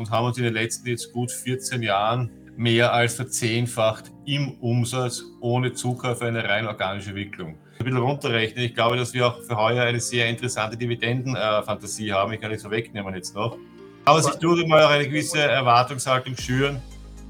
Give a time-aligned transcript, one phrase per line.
[0.00, 5.22] und haben uns in den letzten jetzt gut 14 Jahren mehr als verzehnfacht im Umsatz
[5.40, 7.58] ohne Zukauf eine rein organische Entwicklung.
[7.78, 8.64] Ein bisschen runterrechnen.
[8.64, 12.32] Ich glaube, dass wir auch für heuer eine sehr interessante Dividendenfantasie haben.
[12.32, 13.58] Ich kann nicht so wegnehmen jetzt noch.
[14.06, 16.80] Aber sich tut mal auch eine gewisse Erwartungshaltung schüren,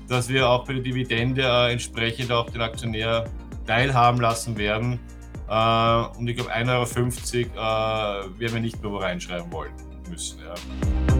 [0.08, 3.24] dass wir auch bei der Dividende äh, entsprechend auch den Aktionär
[3.66, 5.00] teilhaben lassen werden.
[5.48, 9.72] Äh, und ich glaube, 1,50 Euro äh, werden wir nicht mehr wo reinschreiben wollen
[10.08, 10.38] müssen.
[10.38, 11.19] Ja.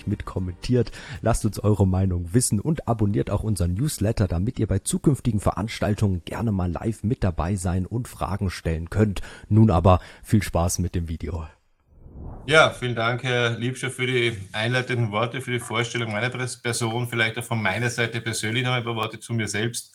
[0.00, 0.90] fleißig mit kommentiert.
[1.22, 6.22] Lasst uns eure Meinung wissen und abonniert auch unseren Newsletter, damit ihr bei zukünftigen Veranstaltungen
[6.24, 9.20] gerne mal live mit dabei sein und Fragen stellen könnt.
[9.48, 11.46] Nun aber viel Spaß mit dem Video.
[12.46, 17.38] Ja, vielen Dank, Herr Liebscher, für die einleitenden Worte, für die Vorstellung meiner Person, vielleicht
[17.38, 19.94] auch von meiner Seite persönlich noch ein paar Worte zu mir selbst.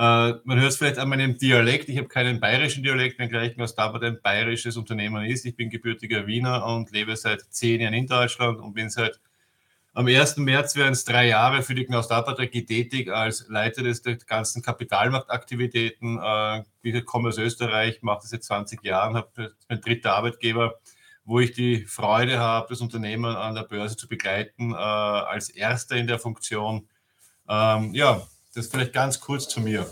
[0.00, 1.90] Äh, man hört es vielleicht an meinem Dialekt.
[1.90, 5.44] Ich habe keinen bayerischen Dialekt, wenngleich aus Dabert ein bayerisches Unternehmen ist.
[5.44, 9.20] Ich bin gebürtiger Wiener und lebe seit zehn Jahren in Deutschland und bin seit
[9.92, 10.38] am 1.
[10.38, 14.62] März wären es drei Jahre für die Knaus Dabert tätig als Leiter des der ganzen
[14.62, 16.18] Kapitalmarktaktivitäten.
[16.18, 20.80] Äh, ich komme aus Österreich, mache das seit 20 Jahren, habe mein dritter Arbeitgeber,
[21.26, 25.96] wo ich die Freude habe, das Unternehmen an der Börse zu begleiten, äh, als Erster
[25.96, 26.88] in der Funktion.
[27.46, 28.22] Ähm, ja,
[28.54, 29.88] das vielleicht ganz kurz zu mir.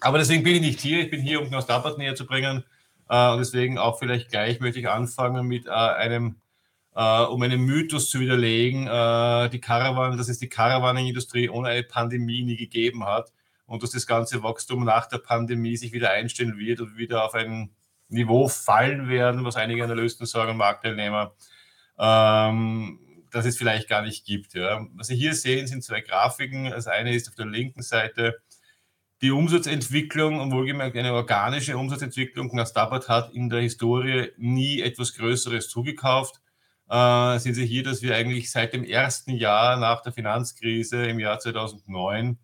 [0.00, 1.00] Aber deswegen bin ich nicht hier.
[1.00, 2.64] Ich bin hier, um Dappert näher zu bringen.
[3.08, 6.36] Äh, und deswegen auch vielleicht gleich möchte ich anfangen mit äh, einem,
[6.94, 8.86] äh, um einen Mythos zu widerlegen.
[8.86, 13.32] Äh, die Caravan, dass es die Caravaningindustrie ohne eine Pandemie nie gegeben hat
[13.66, 17.34] und dass das ganze Wachstum nach der Pandemie sich wieder einstellen wird und wieder auf
[17.34, 17.70] ein
[18.08, 21.34] Niveau fallen werden, was einige Analysten sagen, Marktteilnehmer.
[21.98, 23.00] Ähm,
[23.32, 24.54] das es vielleicht gar nicht gibt.
[24.54, 24.86] Ja.
[24.94, 26.70] Was Sie hier sehen, sind zwei Grafiken.
[26.70, 28.40] Das eine ist auf der linken Seite
[29.20, 32.54] die Umsatzentwicklung und wohlgemerkt eine organische Umsatzentwicklung.
[32.54, 36.40] Nasdaq hat in der Historie nie etwas Größeres zugekauft.
[36.88, 41.18] Äh, sehen Sie hier, dass wir eigentlich seit dem ersten Jahr nach der Finanzkrise im
[41.18, 42.38] Jahr 2009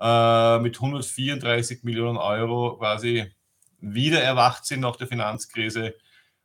[0.00, 3.32] äh, mit 134 Millionen Euro quasi
[3.80, 5.94] wieder erwacht sind nach der Finanzkrise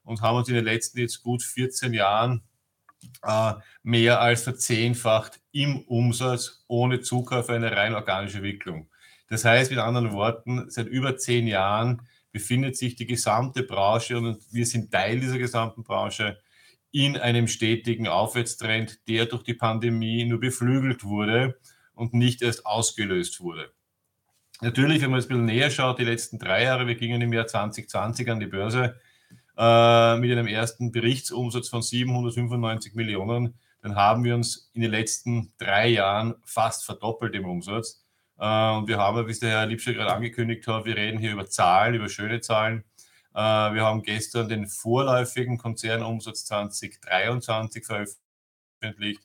[0.04, 2.44] und haben uns in den letzten jetzt gut 14 Jahren
[3.24, 3.54] äh,
[3.84, 8.90] mehr als verzehnfacht im Umsatz ohne Zukauf eine rein organische Entwicklung.
[9.28, 14.42] Das heißt mit anderen Worten, seit über zehn Jahren befindet sich die gesamte Branche und
[14.52, 16.40] wir sind Teil dieser gesamten Branche
[16.92, 21.60] in einem stetigen Aufwärtstrend, der durch die Pandemie nur beflügelt wurde
[21.94, 23.72] und nicht erst ausgelöst wurde.
[24.62, 27.34] Natürlich, wenn man es ein bisschen näher schaut, die letzten drei Jahre, wir gingen im
[27.34, 29.00] Jahr 2020 an die Börse,
[29.62, 35.54] äh, mit einem ersten Berichtsumsatz von 795 Millionen, dann haben wir uns in den letzten
[35.60, 38.04] drei Jahren fast verdoppelt im Umsatz.
[38.40, 41.34] Äh, und wir haben, wie es der Herr Liebscher gerade angekündigt hat, wir reden hier
[41.34, 42.84] über Zahlen, über schöne Zahlen.
[43.36, 49.22] Äh, wir haben gestern den vorläufigen Konzernumsatz 2023 veröffentlicht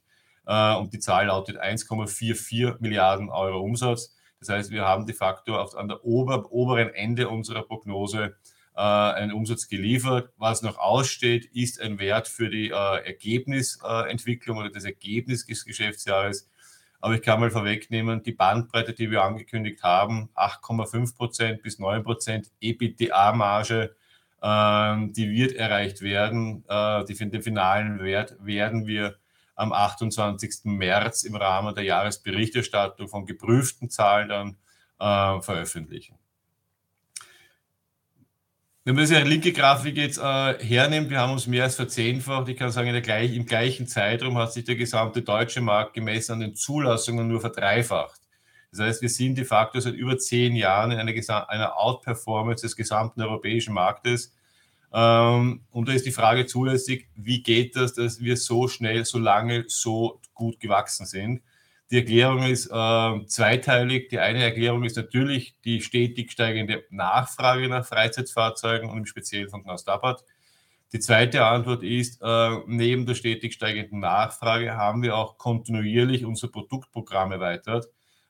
[0.49, 4.15] und die Zahl lautet 1,44 Milliarden Euro Umsatz.
[4.39, 8.37] Das heißt, wir haben de facto an der ober, oberen Ende unserer Prognose
[8.81, 10.31] einen Umsatz geliefert.
[10.37, 16.49] Was noch aussteht, ist ein Wert für die äh, Ergebnisentwicklung oder das Ergebnis des Geschäftsjahres.
[17.01, 22.03] Aber ich kann mal vorwegnehmen, die Bandbreite, die wir angekündigt haben, 8,5 Prozent bis 9
[22.03, 23.95] Prozent EBITDA-Marge,
[24.43, 26.65] äh, die wird erreicht werden.
[26.69, 29.17] Äh, die, den finalen Wert werden wir
[29.55, 30.65] am 28.
[30.65, 34.57] März im Rahmen der Jahresberichterstattung von geprüften Zahlen dann
[34.99, 36.19] äh, veröffentlichen.
[38.87, 42.49] Wenn man eine linke Grafik jetzt äh, hernimmt, wir haben uns mehr als verzehnfacht.
[42.49, 46.41] Ich kann sagen, gleich, im gleichen Zeitraum hat sich der gesamte deutsche Markt gemessen an
[46.41, 48.21] den Zulassungen nur verdreifacht.
[48.71, 52.77] Das heißt, wir sind de facto seit über zehn Jahren in einer, einer Outperformance des
[52.77, 54.33] gesamten europäischen Marktes.
[54.93, 59.19] Ähm, und da ist die Frage zulässig, wie geht das, dass wir so schnell, so
[59.19, 61.43] lange, so gut gewachsen sind?
[61.91, 64.09] Die Erklärung ist äh, zweiteilig.
[64.09, 69.63] Die eine Erklärung ist natürlich die stetig steigende Nachfrage nach Freizeitfahrzeugen und im Speziellen von
[69.63, 70.25] Knaus Dappert.
[70.93, 76.49] Die zweite Antwort ist, äh, neben der stetig steigenden Nachfrage haben wir auch kontinuierlich unser
[76.49, 77.87] Produktprogramm erweitert.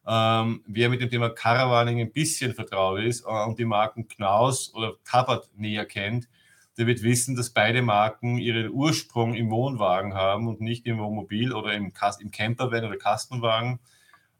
[0.06, 4.72] Ähm, wer mit dem Thema Caravaning ein bisschen vertraut ist äh, und die Marken Knaus
[4.74, 6.28] oder Tabat näher kennt,
[6.78, 11.52] der wird wissen, dass beide Marken ihren Ursprung im Wohnwagen haben und nicht im Wohnmobil
[11.52, 13.80] oder im, im Campervan oder Kastenwagen.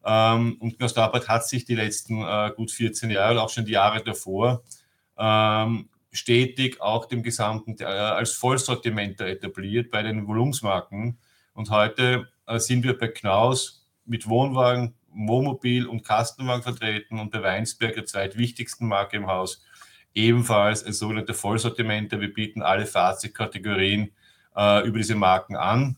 [0.05, 3.65] Ähm, und Knaus Tabbert hat sich die letzten äh, gut 14 Jahre und auch schon
[3.65, 4.63] die Jahre davor
[5.19, 11.19] ähm, stetig auch dem gesamten äh, als Vollsortiment etabliert bei den Volumensmarken.
[11.55, 17.43] Und heute äh, sind wir bei Knaus mit Wohnwagen, Wohnmobil und Kastenwagen vertreten und bei
[17.43, 19.65] Weinsberg, der zweitwichtigsten Marke im Haus,
[20.17, 22.11] ebenfalls ein sogenannter Vollsortiment.
[22.11, 24.13] Wir bieten alle Fahrzeugkategorien
[24.57, 25.97] äh, über diese Marken an.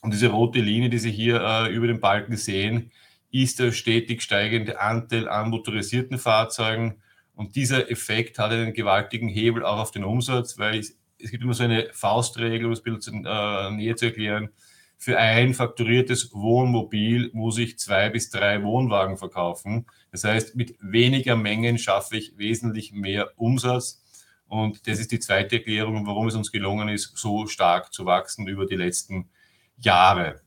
[0.00, 2.90] Und diese rote Linie, die Sie hier äh, über den Balken sehen,
[3.30, 7.02] ist der stetig steigende Anteil an motorisierten Fahrzeugen.
[7.34, 11.42] Und dieser Effekt hat einen gewaltigen Hebel auch auf den Umsatz, weil es, es gibt
[11.42, 14.50] immer so eine Faustregel, um es ein bisschen äh, näher zu erklären.
[14.96, 19.86] Für ein fakturiertes Wohnmobil muss ich zwei bis drei Wohnwagen verkaufen.
[20.12, 24.02] Das heißt, mit weniger Mengen schaffe ich wesentlich mehr Umsatz.
[24.48, 28.48] Und das ist die zweite Erklärung, warum es uns gelungen ist, so stark zu wachsen
[28.48, 29.30] über die letzten
[29.78, 30.40] Jahre.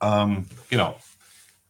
[0.00, 0.98] Ähm, genau.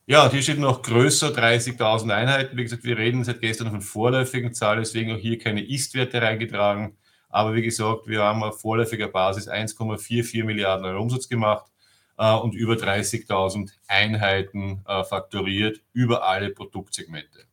[0.06, 2.56] Ja, hier steht noch größer, 30.000 Einheiten.
[2.56, 6.96] Wie gesagt, wir reden seit gestern von vorläufigen Zahlen, deswegen auch hier keine Ist-Werte reingetragen.
[7.28, 11.71] Aber wie gesagt, wir haben auf vorläufiger Basis 1,44 Milliarden Euro Umsatz gemacht
[12.16, 17.46] und über 30.000 Einheiten äh, fakturiert über alle Produktsegmente.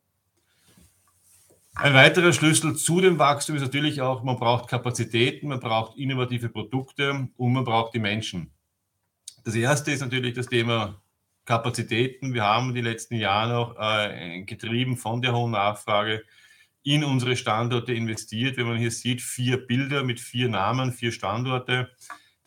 [1.76, 6.50] Ein weiterer Schlüssel zu dem Wachstum ist natürlich auch, man braucht Kapazitäten, man braucht innovative
[6.50, 8.52] Produkte und man braucht die Menschen.
[9.46, 11.02] Das erste ist natürlich das Thema
[11.46, 12.34] Kapazitäten.
[12.34, 16.24] Wir haben die letzten Jahre noch äh, getrieben von der hohen Nachfrage
[16.84, 18.58] in unsere Standorte investiert.
[18.58, 21.90] Wenn man hier sieht, vier Bilder mit vier Namen, vier Standorte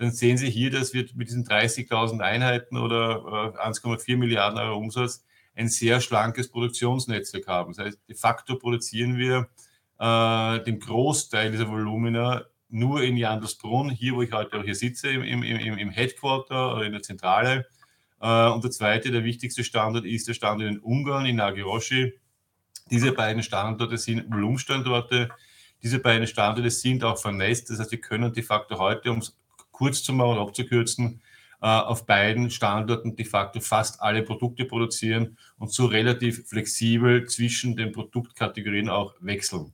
[0.02, 5.24] dann sehen Sie hier, dass wir mit diesen 30.000 Einheiten oder 1,4 Milliarden Euro Umsatz
[5.54, 7.72] ein sehr schlankes Produktionsnetzwerk haben.
[7.72, 9.48] Das heißt, de facto produzieren wir
[10.00, 15.10] äh, den Großteil dieser Volumina nur in Jandelsbrunn, hier wo ich heute auch hier sitze,
[15.10, 17.66] im, im, im, Headquarter oder in der Zentrale.
[18.20, 22.14] Äh, und der zweite, der wichtigste Standort ist der Standort in Ungarn, in Nagiroshi.
[22.90, 25.28] Diese beiden Standorte sind Volumenstandorte.
[25.80, 27.70] Diese beiden Standorte sind auch vernetzt.
[27.70, 29.36] Das heißt, wir können de facto heute, um es
[29.72, 31.20] kurz zu machen abzukürzen,
[31.60, 37.76] äh, auf beiden Standorten de facto fast alle Produkte produzieren und so relativ flexibel zwischen
[37.76, 39.72] den Produktkategorien auch wechseln.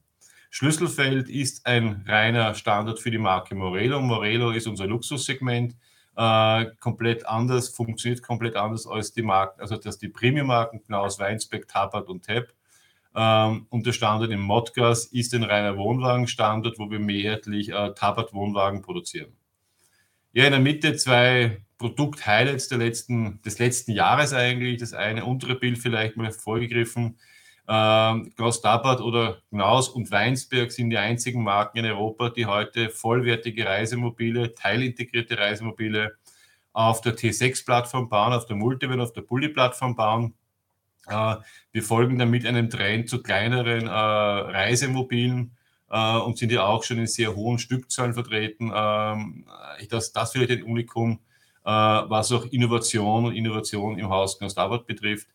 [0.51, 4.01] Schlüsselfeld ist ein reiner Standard für die Marke Morello.
[4.01, 5.77] Morello ist unser Luxussegment,
[6.17, 11.69] äh, komplett anders, funktioniert komplett anders als die Marken, also dass die Premium-Marken Knaus, Weinsberg,
[11.69, 12.53] Tabat und Tepp.
[13.15, 18.83] Ähm, und der Standort in Modgas ist ein reiner Wohnwagenstandort, wo wir mehrheitlich äh, Tabat-Wohnwagen
[18.83, 19.33] produzieren.
[20.33, 24.79] Ja, in der Mitte zwei Produkt-Highlights letzten, des letzten Jahres eigentlich.
[24.79, 27.19] Das eine untere Bild vielleicht mal vorgegriffen.
[27.69, 33.67] Ähm, Klaus oder Gnaus und Weinsberg sind die einzigen Marken in Europa, die heute vollwertige
[33.67, 36.17] Reisemobile, teilintegrierte Reisemobile
[36.73, 40.35] auf der T6-Plattform bauen, auf der Multivan, auf der Bulli-Plattform bauen.
[41.09, 41.37] Äh,
[41.73, 45.58] wir folgen damit einem Trend zu kleineren äh, Reisemobilen
[45.91, 48.71] äh, und sind ja auch schon in sehr hohen Stückzahlen vertreten.
[48.75, 49.47] Ähm,
[49.91, 51.21] das, das vielleicht ein Unikum,
[51.65, 54.55] äh, was auch Innovation und Innovation im Haus Knaus
[54.87, 55.29] betrifft.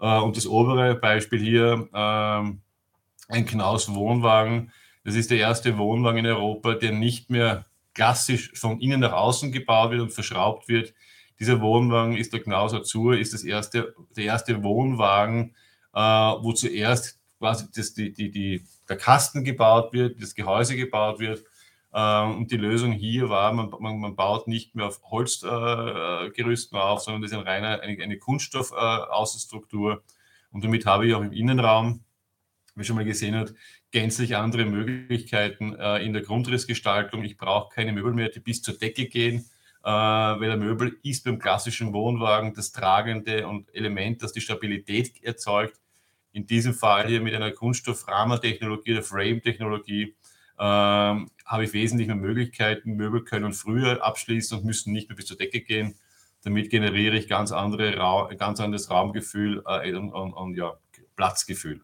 [0.00, 2.60] Äh, und das obere Beispiel hier, ähm,
[3.28, 4.72] ein Knaus Wohnwagen.
[5.04, 9.52] Das ist der erste Wohnwagen in Europa, der nicht mehr klassisch von innen nach außen
[9.52, 10.92] gebaut wird und verschraubt wird.
[11.38, 15.54] Dieser Wohnwagen ist der Knaus Azur, ist das erste, der erste Wohnwagen,
[15.94, 21.18] äh, wo zuerst quasi das, die, die, die, der Kasten gebaut wird, das Gehäuse gebaut
[21.18, 21.44] wird.
[21.94, 26.80] Ähm, und die Lösung hier war, man, man, man baut nicht mehr auf Holzgerüsten äh,
[26.80, 29.92] auf, sondern das ist ein reiner, eine, eine Kunststoff-Außenstruktur.
[29.92, 32.04] Äh, und damit habe ich auch im Innenraum,
[32.74, 33.54] wie schon mal gesehen hat,
[33.90, 37.24] gänzlich andere Möglichkeiten äh, in der Grundrissgestaltung.
[37.24, 39.46] Ich brauche keine Möbel mehr, die bis zur Decke gehen,
[39.82, 45.22] äh, weil der Möbel ist beim klassischen Wohnwagen das tragende und Element, das die Stabilität
[45.22, 45.80] erzeugt
[46.36, 50.14] in diesem Fall hier mit einer Kunststoffrahmentechnologie oder Frame-Technologie
[50.58, 52.92] ähm, habe ich wesentlich mehr Möglichkeiten.
[52.92, 55.94] Möbel können früher abschließen und müssen nicht mehr bis zur Decke gehen.
[56.44, 57.96] Damit generiere ich ganz, andere
[58.36, 60.74] ganz anderes Raumgefühl äh, und, und, und, ja,
[61.16, 61.80] Platzgefühl.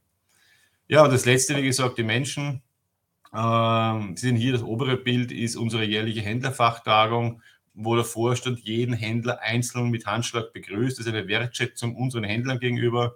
[0.86, 2.62] Ja, und das letzte, wie gesagt, die Menschen.
[3.34, 7.40] Ähm, Sie sehen hier, das obere Bild ist unsere jährliche Händlerfachtagung,
[7.72, 10.98] wo der Vorstand jeden Händler einzeln mit Handschlag begrüßt.
[10.98, 13.14] Das ist eine Wertschätzung unseren Händlern gegenüber.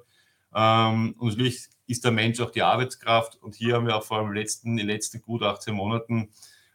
[0.57, 3.37] Ähm, und natürlich ist der Mensch auch die Arbeitskraft.
[3.43, 6.31] Und hier haben wir auch vor allem letzten, in den letzten gut 18 Monaten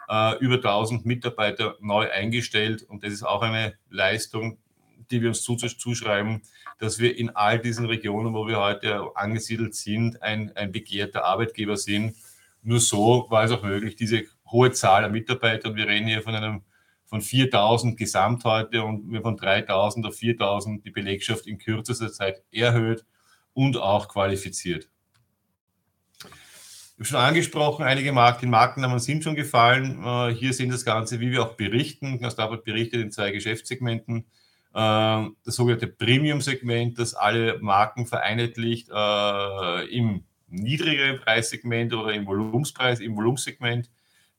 [0.07, 2.83] äh, über 1000 Mitarbeiter neu eingestellt.
[2.83, 4.59] Und das ist auch eine Leistung,
[5.09, 6.43] die wir uns zuschreiben,
[6.77, 11.75] dass wir in all diesen Regionen, wo wir heute angesiedelt sind, ein, ein begehrter Arbeitgeber
[11.75, 12.15] sind.
[12.61, 15.75] Nur so war es auch möglich, diese hohe Zahl an Mitarbeitern.
[15.75, 16.61] Wir reden hier von einem
[17.07, 22.41] von 4000 Gesamt heute und wir von 3000 auf 4000 die Belegschaft in kürzester Zeit
[22.51, 23.03] erhöht
[23.53, 24.89] und auch qualifiziert.
[26.19, 30.03] Ich habe schon angesprochen, einige Marken, Markennamen sind schon gefallen.
[30.03, 32.19] Äh, hier sind das Ganze, wie wir auch berichten.
[32.21, 34.25] Das Dabot berichtet in zwei Geschäftssegmenten.
[34.73, 42.99] Äh, das sogenannte Premium-Segment, das alle Marken vereinheitlicht äh, im niedrigeren Preissegment oder im Volumenspreis,
[42.99, 43.89] im Volumensegment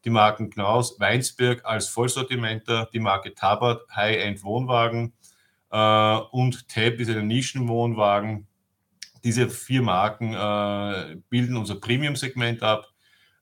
[0.04, 5.12] die Marken Knaus, Weinsberg als Vollsortimenter, die Marke Tabat, High-End Wohnwagen
[5.70, 8.46] äh, und Tab ist ein Nischenwohnwagen.
[9.24, 12.88] Diese vier Marken äh, bilden unser Premium-Segment ab.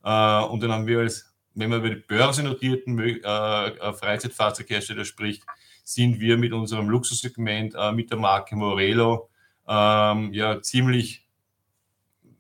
[0.04, 5.42] Äh, und dann haben wir als, wenn man über die börsennotierten äh, äh, Freizeitfahrzeughersteller spricht,
[5.84, 9.30] sind wir mit unserem Luxussegment äh, mit der Marke Morello
[9.68, 11.26] ähm, ja ziemlich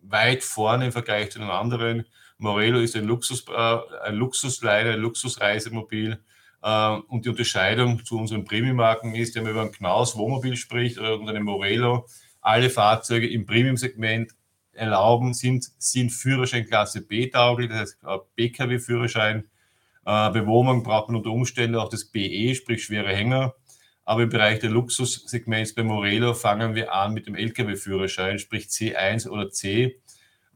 [0.02, 2.04] weit vorne im Vergleich zu den anderen.
[2.38, 6.18] Morello ist ein, Luxus, äh, ein Luxusliner, ein Luxusreisemobil.
[6.62, 10.98] Äh, und die Unterscheidung zu unseren Premium-Marken ist, wenn man über ein Knaus Wohnmobil spricht
[10.98, 12.06] oder unter einem Morello,
[12.40, 14.32] alle Fahrzeuge im Premium-Segment
[14.72, 19.40] erlauben, sind, sind Führerscheinklasse B tauglich, das heißt äh, BKW-Führerschein.
[19.40, 19.44] Äh,
[20.04, 23.54] bei Wohnwagen braucht man unter Umständen auch das BE, sprich schwere Hänger.
[24.04, 29.28] Aber im Bereich der Luxussegments bei Morello fangen wir an mit dem Lkw-Führerschein, sprich C1
[29.28, 30.00] oder C.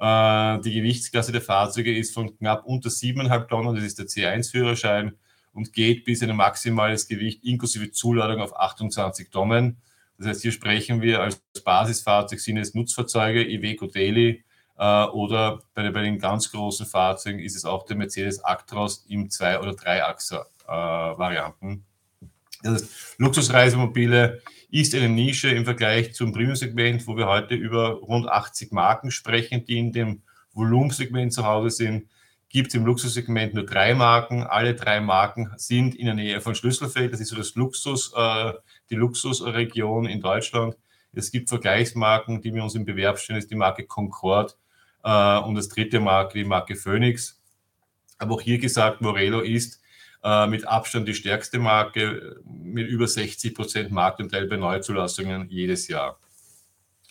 [0.00, 5.16] Äh, die Gewichtsklasse der Fahrzeuge ist von knapp unter 7,5 Tonnen, das ist der C1-Führerschein,
[5.52, 9.76] und geht bis ein maximales Gewicht inklusive Zuladung auf 28 Tonnen.
[10.18, 14.44] Das heißt, hier sprechen wir als Basisfahrzeug sind es Nutzfahrzeuge, Iveco Daily
[14.78, 19.30] äh, oder bei, bei, den ganz großen Fahrzeugen ist es auch der Mercedes Actros im
[19.30, 21.84] Zwei- oder Dreiachser-Varianten.
[22.22, 22.26] Äh,
[22.62, 28.28] das heißt, Luxusreisemobile ist eine Nische im Vergleich zum Premium-Segment, wo wir heute über rund
[28.28, 32.08] 80 Marken sprechen, die in dem Volumensegment zu Hause sind.
[32.48, 34.44] Gibt es im Luxussegment nur drei Marken.
[34.44, 37.12] Alle drei Marken sind in der Nähe von Schlüsselfeld.
[37.12, 38.52] Das ist so das Luxus, äh,
[38.90, 40.76] die Luxusregion in Deutschland.
[41.12, 44.56] Es gibt Vergleichsmarken, die wir uns im Bewerb stellen, ist die Marke Concord
[45.04, 47.40] äh, und das dritte Marke, die Marke Phoenix.
[48.18, 49.80] Aber auch hier gesagt, Morello ist
[50.22, 56.18] äh, mit Abstand die stärkste Marke mit über 60 Prozent Marktanteil bei Neuzulassungen jedes Jahr.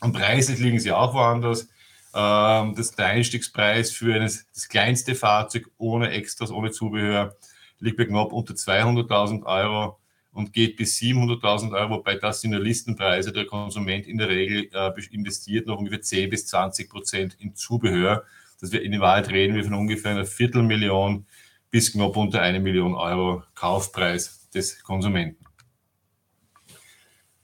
[0.02, 1.70] Und preislich liegen sie auch woanders.
[2.14, 7.36] Ähm, das, der Einstiegspreis für eines, das kleinste Fahrzeug ohne Extras, ohne Zubehör
[7.80, 10.00] liegt bei knapp unter 200.000 Euro
[10.34, 13.32] und geht bis 700.000 Euro, wobei das sind nur Listenpreise.
[13.32, 18.24] Der Konsument in der Regel äh, investiert noch ungefähr 10 bis 20 Prozent in Zubehör.
[18.60, 21.26] Das wir in Wahrheit reden wir von ungefähr einer Viertelmillion
[21.70, 25.44] bis knapp unter eine Million Euro Kaufpreis des Konsumenten.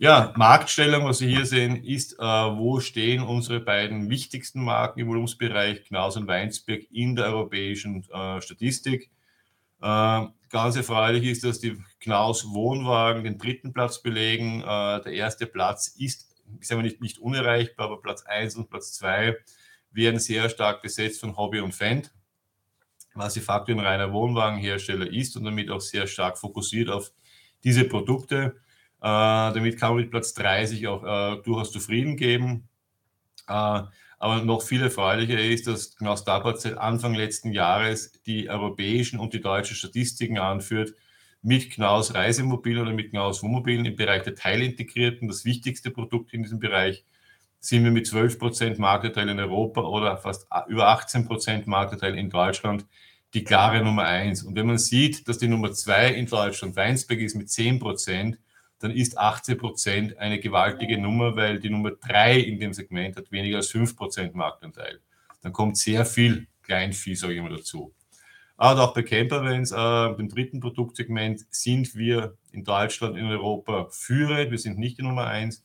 [0.02, 5.10] Ja, Marktstellung, was Sie hier sehen, ist, äh, wo stehen unsere beiden wichtigsten Marken im
[5.10, 9.12] Volumensbereich, Knaus und Weinsberg, in der europäischen äh, Statistik.
[9.82, 14.62] Äh, ganz erfreulich ist, dass die Knaus Wohnwagen den dritten Platz belegen.
[14.62, 16.28] Äh, der erste Platz ist,
[16.60, 19.38] ich sage nicht, nicht unerreichbar, aber Platz 1 und Platz 2
[19.92, 22.12] werden sehr stark besetzt von Hobby und Fendt
[23.20, 27.12] was de facto ein reiner Wohnwagenhersteller ist und damit auch sehr stark fokussiert auf
[27.64, 28.56] diese Produkte.
[29.02, 32.69] Äh, damit kann man mit Platz 30 auch äh, durchaus zufrieden geben.
[33.50, 33.82] Äh,
[34.22, 39.34] aber noch viel erfreulicher ist, dass Klaus Dabbert seit Anfang letzten Jahres die europäischen und
[39.34, 40.94] die deutschen Statistiken anführt,
[41.42, 46.44] mit Knaus Reisemobilen oder mit Knaus Wohnmobilen im Bereich der Teilintegrierten, das wichtigste Produkt in
[46.44, 47.06] diesem Bereich,
[47.62, 52.86] sind wir mit 12% Marktanteil in Europa oder fast über 18% Marktanteil in Deutschland
[53.34, 54.44] die klare Nummer eins.
[54.44, 58.38] Und wenn man sieht, dass die Nummer zwei in Deutschland Weinsberg ist mit 10 Prozent,
[58.80, 63.32] dann ist 18 Prozent eine gewaltige Nummer, weil die Nummer drei in dem Segment hat
[63.32, 65.00] weniger als 5 Prozent Marktanteil.
[65.42, 67.94] Dann kommt sehr viel Kleinvieh, sage ich mal dazu.
[68.58, 74.52] Aber auch bei Campervans, äh, dem dritten Produktsegment, sind wir in Deutschland, in Europa führend.
[74.52, 75.64] Wir sind nicht die Nummer eins.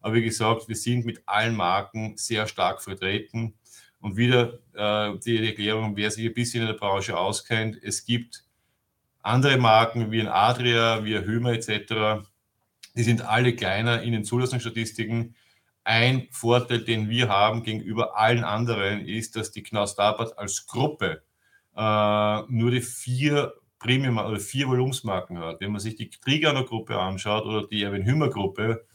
[0.00, 3.54] Aber wie gesagt, wir sind mit allen Marken sehr stark vertreten.
[4.00, 7.82] Und wieder äh, die Erklärung, wer sich ein bisschen in der Branche auskennt.
[7.82, 8.44] Es gibt
[9.22, 12.28] andere Marken wie ein Adria, wie ein Hümer etc.
[12.96, 15.34] Die sind alle kleiner in den Zulassungsstatistiken.
[15.82, 21.22] Ein Vorteil, den wir haben gegenüber allen anderen, ist, dass die Knaus Dabat als Gruppe
[21.76, 25.60] äh, nur die vier Premium- oder vier Volumensmarken hat.
[25.60, 28.86] Wenn man sich die Trigano Gruppe anschaut oder die Erwin Hümer Gruppe,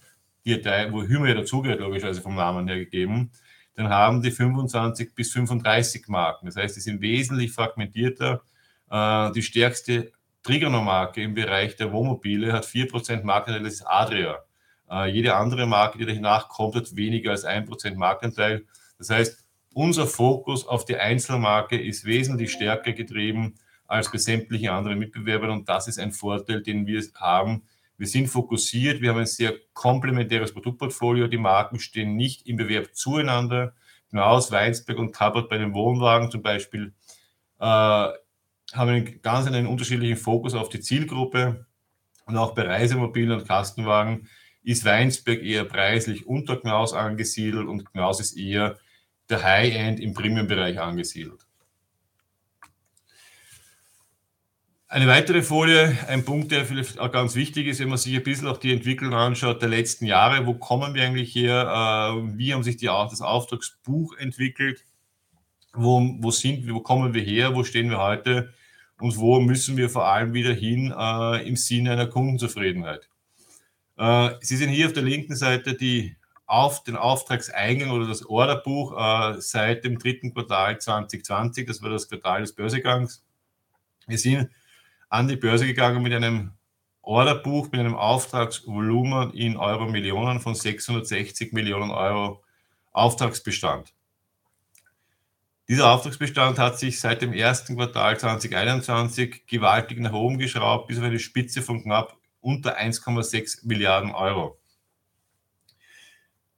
[0.45, 0.55] die,
[0.91, 3.31] wo Hümer ja dazugehört, logischerweise vom Namen her gegeben,
[3.75, 6.47] dann haben die 25 bis 35 Marken.
[6.47, 8.41] Das heißt, die sind wesentlich fragmentierter.
[8.89, 10.11] Äh, die stärkste
[10.43, 14.39] Triggerno-Marke im Bereich der Wohnmobile hat 4% Marktanteil, das ist Adria.
[14.89, 18.65] Äh, jede andere Marke, die danach kommt, hat weniger als 1% Marktanteil.
[18.97, 23.55] Das heißt, unser Fokus auf die Einzelmarke ist wesentlich stärker getrieben
[23.87, 27.63] als bei sämtlichen anderen Mitbewerbern und das ist ein Vorteil, den wir haben.
[27.97, 32.95] Wir sind fokussiert, wir haben ein sehr komplementäres Produktportfolio, die Marken stehen nicht im Bewerb
[32.95, 33.73] zueinander.
[34.09, 36.93] Knaus, Weinsberg und Cabot bei den Wohnwagen zum Beispiel
[37.59, 38.07] äh,
[38.73, 41.65] haben einen ganz einen unterschiedlichen Fokus auf die Zielgruppe
[42.25, 44.27] und auch bei Reisemobilen und Kastenwagen
[44.63, 48.77] ist Weinsberg eher preislich unter Knaus angesiedelt und Knaus ist eher
[49.29, 51.45] der High-End im Premium-Bereich angesiedelt.
[54.91, 58.23] Eine weitere Folie, ein Punkt, der vielleicht auch ganz wichtig ist, wenn man sich ein
[58.23, 60.47] bisschen auch die Entwicklung anschaut der letzten Jahre.
[60.47, 62.15] Wo kommen wir eigentlich her?
[62.15, 64.83] Äh, wie haben sich die, das Auftragsbuch entwickelt?
[65.73, 66.73] Wo, wo sind wir?
[66.73, 67.53] Wo kommen wir her?
[67.53, 68.51] Wo stehen wir heute?
[68.99, 73.09] Und wo müssen wir vor allem wieder hin äh, im Sinne einer Kundenzufriedenheit?
[73.97, 76.15] Äh, Sie sehen hier auf der linken Seite die
[76.45, 81.67] auf den Auftragseingang oder das Orderbuch äh, seit dem dritten Quartal 2020.
[81.67, 83.23] Das war das Quartal des Börsegangs.
[84.07, 84.49] Wir sind
[85.09, 86.53] an die Börse gegangen mit einem
[87.03, 92.43] Orderbuch, mit einem Auftragsvolumen in Euro-Millionen von 660 Millionen Euro
[92.91, 93.93] Auftragsbestand.
[95.69, 101.03] Dieser Auftragsbestand hat sich seit dem ersten Quartal 2021 gewaltig nach oben geschraubt, bis auf
[101.03, 104.57] eine Spitze von knapp unter 1,6 Milliarden Euro.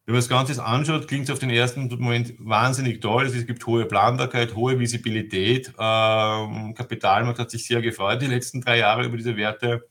[0.06, 3.25] Wenn man das Ganze anschaut, klingt es auf den ersten Moment wahnsinnig toll.
[3.25, 5.74] Es gibt hohe Planbarkeit, hohe Visibilität.
[5.77, 9.89] Ähm, Kapitalmarkt hat sich sehr gefreut die letzten drei Jahre über diese Werte.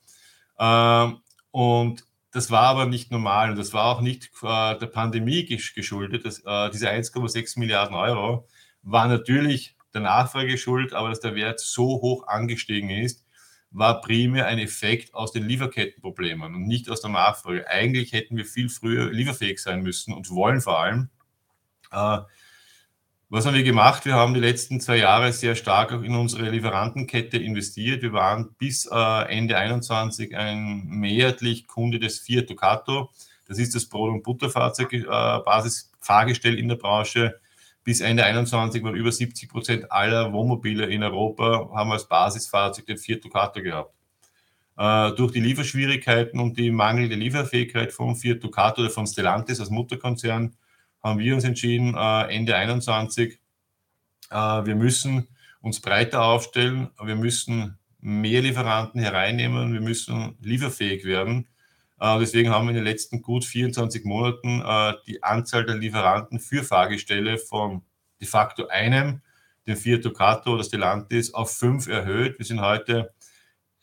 [0.59, 1.19] Ähm,
[1.51, 6.25] und das war aber nicht normal und das war auch nicht äh, der Pandemie geschuldet.
[6.25, 8.49] Das, äh, diese 1,6 Milliarden Euro
[8.83, 13.25] war natürlich der Nachfrage schuld, aber dass der Wert so hoch angestiegen ist,
[13.71, 17.69] war primär ein Effekt aus den Lieferkettenproblemen und nicht aus der Nachfrage.
[17.69, 21.09] Eigentlich hätten wir viel früher lieferfähig sein müssen und wollen vor allem.
[21.93, 22.19] Äh,
[23.29, 24.07] was haben wir gemacht?
[24.07, 28.03] Wir haben die letzten zwei Jahre sehr stark auch in unsere Lieferantenkette investiert.
[28.03, 33.11] Wir waren bis äh, Ende 2021 ein mehrheitlich Kunde des Fiat Ducato.
[33.47, 37.40] Das ist das Brot- und Butterfahrzeug, äh, Basisfahrgestell in der Branche
[37.85, 42.99] bis Ende 21 waren über 70 Prozent aller Wohnmobile in Europa haben als Basisfahrzeug den
[42.99, 43.95] Fiat Ducato gehabt.
[44.77, 49.71] Äh, durch die Lieferschwierigkeiten und die mangelnde Lieferfähigkeit vom Fiat Ducato oder von Stellantis als
[49.71, 50.57] Mutterkonzern
[51.03, 53.39] haben wir uns entschieden, äh, Ende 21,
[54.31, 55.29] äh, wir müssen
[55.61, 61.50] uns breiter aufstellen, wir müssen mehr Lieferanten hereinnehmen, wir müssen lieferfähig werden
[62.01, 66.63] deswegen haben wir in den letzten gut 24 Monaten äh, die Anzahl der Lieferanten für
[66.63, 67.83] Fahrgestelle von
[68.21, 69.21] de facto einem,
[69.67, 72.39] dem Fiat Ducato oder Stellantis, auf fünf erhöht.
[72.39, 73.13] Wir sind heute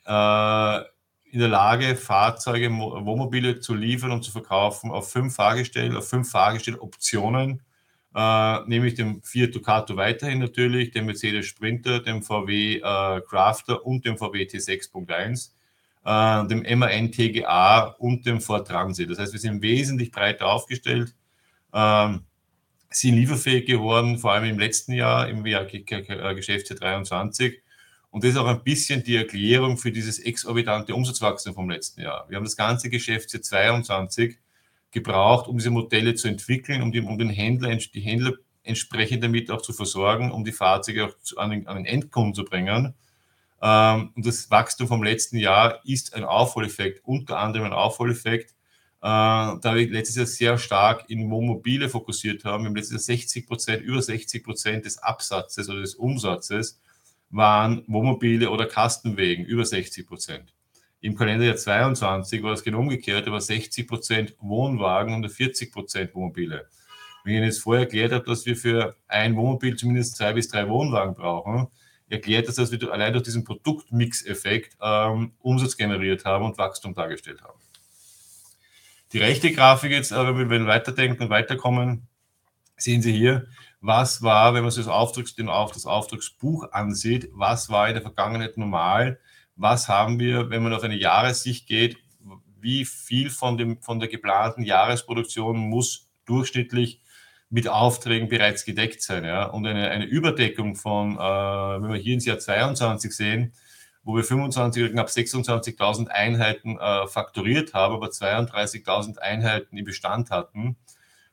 [0.06, 0.80] äh,
[1.30, 6.32] in der Lage, Fahrzeuge, Wohnmobile zu liefern und zu verkaufen auf fünf Fahrgestellen, auf fünf
[6.32, 7.62] Fahrgestelloptionen,
[8.16, 12.82] äh, nämlich dem Fiat Ducato weiterhin natürlich, dem Mercedes Sprinter, dem VW äh,
[13.22, 15.52] Crafter und dem VW T6.1
[16.08, 19.10] äh, dem MAN TGA und dem Ford Transit.
[19.10, 21.14] Das heißt, wir sind wesentlich breiter aufgestellt,
[21.74, 22.14] äh,
[22.90, 27.62] sind lieferfähig geworden, vor allem im letzten Jahr, im Jahr Geschäftsjahr 23.
[28.10, 32.26] Und das ist auch ein bisschen die Erklärung für dieses exorbitante Umsatzwachstum vom letzten Jahr.
[32.30, 34.38] Wir haben das ganze Geschäftsjahr 22
[34.92, 38.32] gebraucht, um diese Modelle zu entwickeln, um, die, um den Händler, die Händler
[38.64, 42.34] entsprechend damit auch zu versorgen, um die Fahrzeuge auch zu, an, den, an den Endkunden
[42.34, 42.94] zu bringen.
[43.62, 48.52] Ähm, und das Wachstum vom letzten Jahr ist ein Aufholeffekt, unter anderem ein Aufholeffekt,
[49.02, 52.64] äh, da wir letztes Jahr sehr stark in Wohnmobile fokussiert haben.
[52.64, 56.80] Wir haben letztes Jahr 60 Prozent, über 60 Prozent des Absatzes oder des Umsatzes
[57.30, 60.54] waren Wohnmobile oder Kastenwegen, über 60 Prozent.
[61.00, 66.68] Im Kalenderjahr 22 war es genau umgekehrt, aber 60 Prozent Wohnwagen und 40 Prozent Wohnmobile.
[67.24, 70.48] Wenn ich Ihnen jetzt vorher erklärt habe, dass wir für ein Wohnmobil zumindest zwei bis
[70.48, 71.68] drei Wohnwagen brauchen,
[72.10, 77.42] erklärt das, dass wir allein durch diesen Produktmix-Effekt ähm, Umsatz generiert haben und Wachstum dargestellt
[77.42, 77.60] haben.
[79.14, 82.08] Die rechte Grafik jetzt, aber wenn wir weiterdenken und weiterkommen,
[82.76, 83.48] sehen Sie hier,
[83.80, 88.02] was war, wenn man sich das, Auftrags, den, das Auftragsbuch ansieht, was war in der
[88.02, 89.20] Vergangenheit normal,
[89.56, 91.98] was haben wir, wenn man auf eine Jahressicht geht,
[92.60, 97.02] wie viel von, dem, von der geplanten Jahresproduktion muss durchschnittlich
[97.50, 99.24] mit Aufträgen bereits gedeckt sein.
[99.24, 99.46] Ja?
[99.46, 103.54] Und eine, eine Überdeckung von, äh, wenn wir hier ins Jahr 22 sehen,
[104.04, 110.30] wo wir 25 oder knapp 26.000 Einheiten äh, fakturiert haben, aber 32.000 Einheiten im Bestand
[110.30, 110.78] hatten,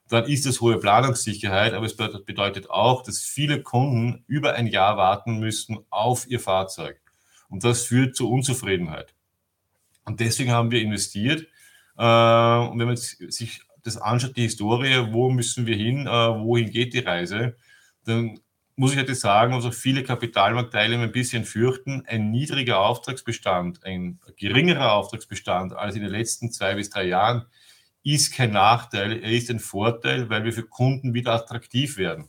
[0.09, 4.97] dann ist das hohe Planungssicherheit, aber es bedeutet auch, dass viele Kunden über ein Jahr
[4.97, 7.01] warten müssten auf ihr Fahrzeug.
[7.49, 9.15] Und das führt zu Unzufriedenheit.
[10.05, 11.47] Und deswegen haben wir investiert.
[11.97, 16.71] Äh, und wenn man sich das anschaut, die Historie, wo müssen wir hin, äh, wohin
[16.71, 17.57] geht die Reise,
[18.05, 18.41] dann
[18.77, 24.19] muss ich heute sagen, was auch viele Kapitalmarktteilnehmer ein bisschen fürchten, ein niedriger Auftragsbestand, ein
[24.37, 27.47] geringerer Auftragsbestand als in den letzten zwei bis drei Jahren
[28.03, 32.29] ist kein Nachteil, er ist ein Vorteil, weil wir für Kunden wieder attraktiv werden.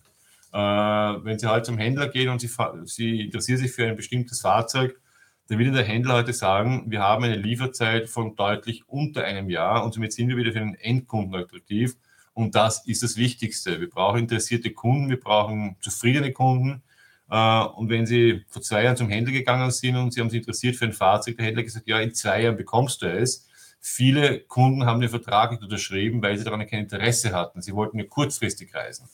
[0.53, 2.49] Äh, wenn Sie halt zum Händler gehen und Sie,
[2.85, 5.01] Sie interessieren sich für ein bestimmtes Fahrzeug,
[5.47, 9.83] dann wird der Händler heute sagen, wir haben eine Lieferzeit von deutlich unter einem Jahr
[9.83, 11.95] und somit sind wir wieder für den Endkunden attraktiv.
[12.33, 13.79] Und das ist das Wichtigste.
[13.79, 16.83] Wir brauchen interessierte Kunden, wir brauchen zufriedene Kunden.
[17.29, 20.39] Äh, und wenn Sie vor zwei Jahren zum Händler gegangen sind und Sie haben sich
[20.39, 23.47] interessiert für ein Fahrzeug, der Händler hat gesagt, ja, in zwei Jahren bekommst du es.
[23.79, 27.61] Viele Kunden haben den Vertrag nicht unterschrieben, weil sie daran kein Interesse hatten.
[27.61, 29.07] Sie wollten nur kurzfristig reisen.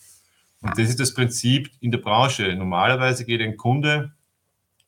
[0.61, 2.55] Und das ist das Prinzip in der Branche.
[2.55, 4.13] Normalerweise geht ein Kunde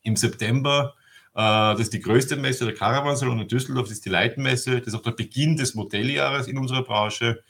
[0.02, 0.94] im September,
[1.34, 4.94] das ist die größte Messe der Caravansalon in Düsseldorf, das ist die Leitenmesse, das ist
[4.94, 7.42] auch der Beginn des Modelljahres in unserer Branche,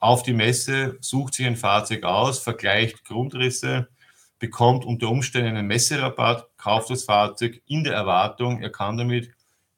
[0.00, 3.88] auf die Messe, sucht sich ein Fahrzeug aus, vergleicht Grundrisse,
[4.38, 9.30] bekommt unter Umständen einen Messerabatt, kauft das Fahrzeug in der Erwartung, er kann damit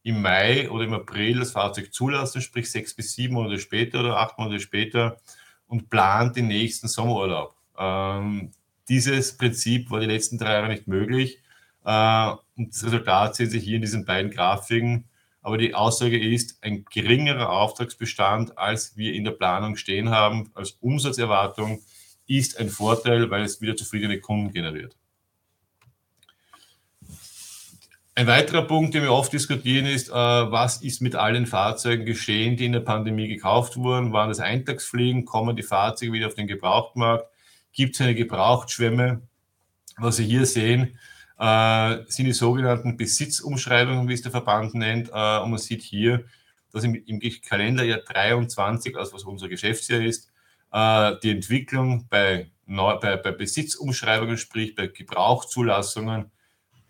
[0.05, 4.17] im Mai oder im April das Fahrzeug zulassen, sprich sechs bis sieben Monate später oder
[4.17, 5.19] acht Monate später
[5.67, 7.55] und plant den nächsten Sommerurlaub.
[7.77, 8.51] Ähm,
[8.89, 11.42] dieses Prinzip war die letzten drei Jahre nicht möglich.
[11.85, 15.09] Äh, und das Resultat sehen Sie hier in diesen beiden Grafiken.
[15.43, 20.73] Aber die Aussage ist, ein geringerer Auftragsbestand, als wir in der Planung stehen haben, als
[20.81, 21.83] Umsatzerwartung,
[22.27, 24.97] ist ein Vorteil, weil es wieder zufriedene Kunden generiert.
[28.15, 32.59] Ein weiterer Punkt, den wir oft diskutieren, ist, äh, was ist mit allen Fahrzeugen geschehen,
[32.59, 34.13] die in der Pandemie gekauft wurden?
[34.13, 35.25] Waren das Eintagsfliegen?
[35.25, 37.27] Kommen die Fahrzeuge wieder auf den Gebrauchtmarkt?
[37.73, 39.23] Gibt es eine Gebrauchtschwemme?
[39.97, 40.99] Was Sie hier sehen,
[42.07, 45.09] sind die sogenannten Besitzumschreibungen, wie es der Verband nennt.
[45.09, 46.25] Äh, und man sieht hier,
[46.73, 50.31] dass im, im Kalenderjahr 23, also was unser Geschäftsjahr ist,
[50.73, 56.31] äh, die Entwicklung bei, bei, bei Besitzumschreibungen, sprich bei Gebrauchzulassungen,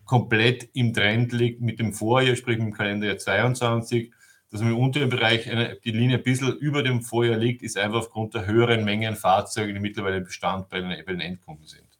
[0.05, 4.11] komplett im Trend liegt mit dem Vorjahr, sprich im Kalenderjahr 22.
[4.51, 8.01] Dass im unteren Bereich eine, die Linie ein bisschen über dem Vorjahr liegt, ist einfach
[8.01, 11.92] aufgrund der höheren Mengen Fahrzeuge, die mittlerweile im Bestand bei den, bei den Endkunden sind.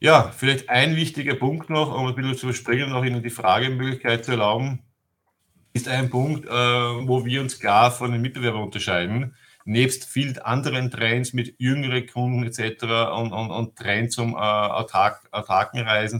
[0.00, 4.24] Ja, vielleicht ein wichtiger Punkt noch, um ein bisschen zu überspringen, noch Ihnen die Fragemöglichkeit
[4.24, 4.80] zu erlauben,
[5.72, 9.34] ist ein Punkt, äh, wo wir uns klar von den Mitbewerbern unterscheiden
[9.68, 12.84] nebst vielen anderen Trends mit jüngeren Kunden etc.
[13.14, 15.28] und, und, und Trend zum äh, Autark,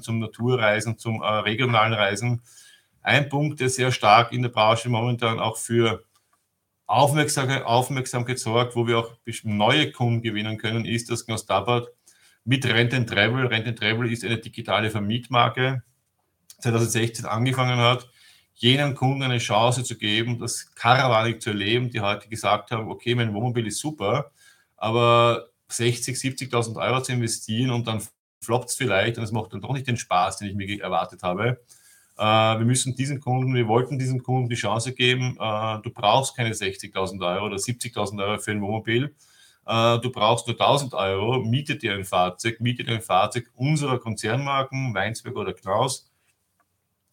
[0.03, 2.43] zum Naturreisen, zum äh, regionalen Reisen.
[3.01, 6.05] Ein Punkt, der sehr stark in der Branche momentan auch für
[6.87, 9.13] Aufmerksamkeit, Aufmerksamkeit sorgt, wo wir auch
[9.45, 11.89] neue Kunden gewinnen können, ist, dass Gnostabad
[12.49, 15.83] mit Rent and Travel, Rent and Travel ist eine digitale Vermietmarke,
[16.61, 18.09] 2016 angefangen hat,
[18.55, 23.15] jenen Kunden eine Chance zu geben, das Caravaning zu erleben, die heute gesagt haben, okay,
[23.15, 24.33] mein Wohnmobil ist super,
[24.79, 28.03] aber 60, 70.000 Euro zu investieren und dann
[28.41, 31.23] floppt es vielleicht und es macht dann doch nicht den Spaß, den ich mir erwartet
[31.23, 31.61] habe.
[32.17, 36.35] Äh, wir müssen diesen Kunden, wir wollten diesen Kunden die Chance geben, äh, du brauchst
[36.35, 39.15] keine 60.000 Euro oder 70.000 Euro für ein Wohnmobil,
[39.69, 43.99] äh, du brauchst nur 1.000 Euro, miete dir ein Fahrzeug, miete dir ein Fahrzeug unserer
[43.99, 46.11] Konzernmarken, Weinsberg oder Knaus,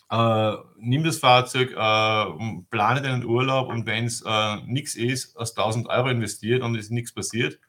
[0.10, 5.56] äh, nimm das Fahrzeug, äh, plane deinen Urlaub und wenn es äh, nichts ist, aus
[5.56, 7.60] 1000 Euro investiert und es ist nichts passiert.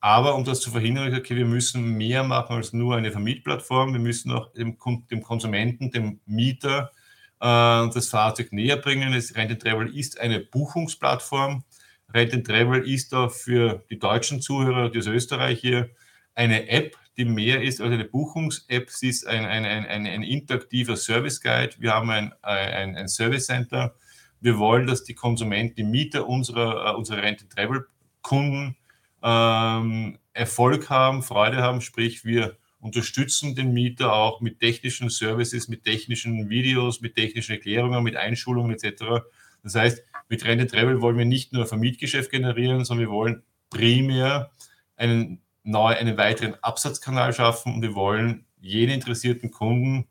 [0.00, 3.92] Aber um das zu verhindern, okay, wir müssen mehr machen als nur eine Vermietplattform.
[3.92, 4.76] Wir müssen auch dem,
[5.10, 6.92] dem Konsumenten, dem Mieter
[7.40, 9.12] äh, das Fahrzeug näher bringen.
[9.12, 11.64] Rent Travel ist eine Buchungsplattform.
[12.12, 15.90] Rent Travel ist da für die deutschen Zuhörer, die aus Österreich hier,
[16.34, 18.90] eine App, die mehr ist als eine Buchungs-App.
[18.90, 21.74] Sie ist ein, ein, ein, ein, interaktiver Service Guide.
[21.78, 23.94] Wir haben ein, ein, ein Service Center.
[24.40, 28.76] Wir wollen, dass die Konsumenten, die Mieter unserer, uh, unserer Rent-Travel-Kunden
[29.22, 31.80] ähm, Erfolg haben, Freude haben.
[31.80, 38.04] Sprich, wir unterstützen den Mieter auch mit technischen Services, mit technischen Videos, mit technischen Erklärungen,
[38.04, 39.24] mit Einschulungen etc.
[39.62, 44.50] Das heißt, mit Rent Travel wollen wir nicht nur Vermietgeschäft generieren, sondern wir wollen primär
[44.96, 50.06] einen neu einen weiteren Absatzkanal schaffen und wir wollen jene interessierten Kunden,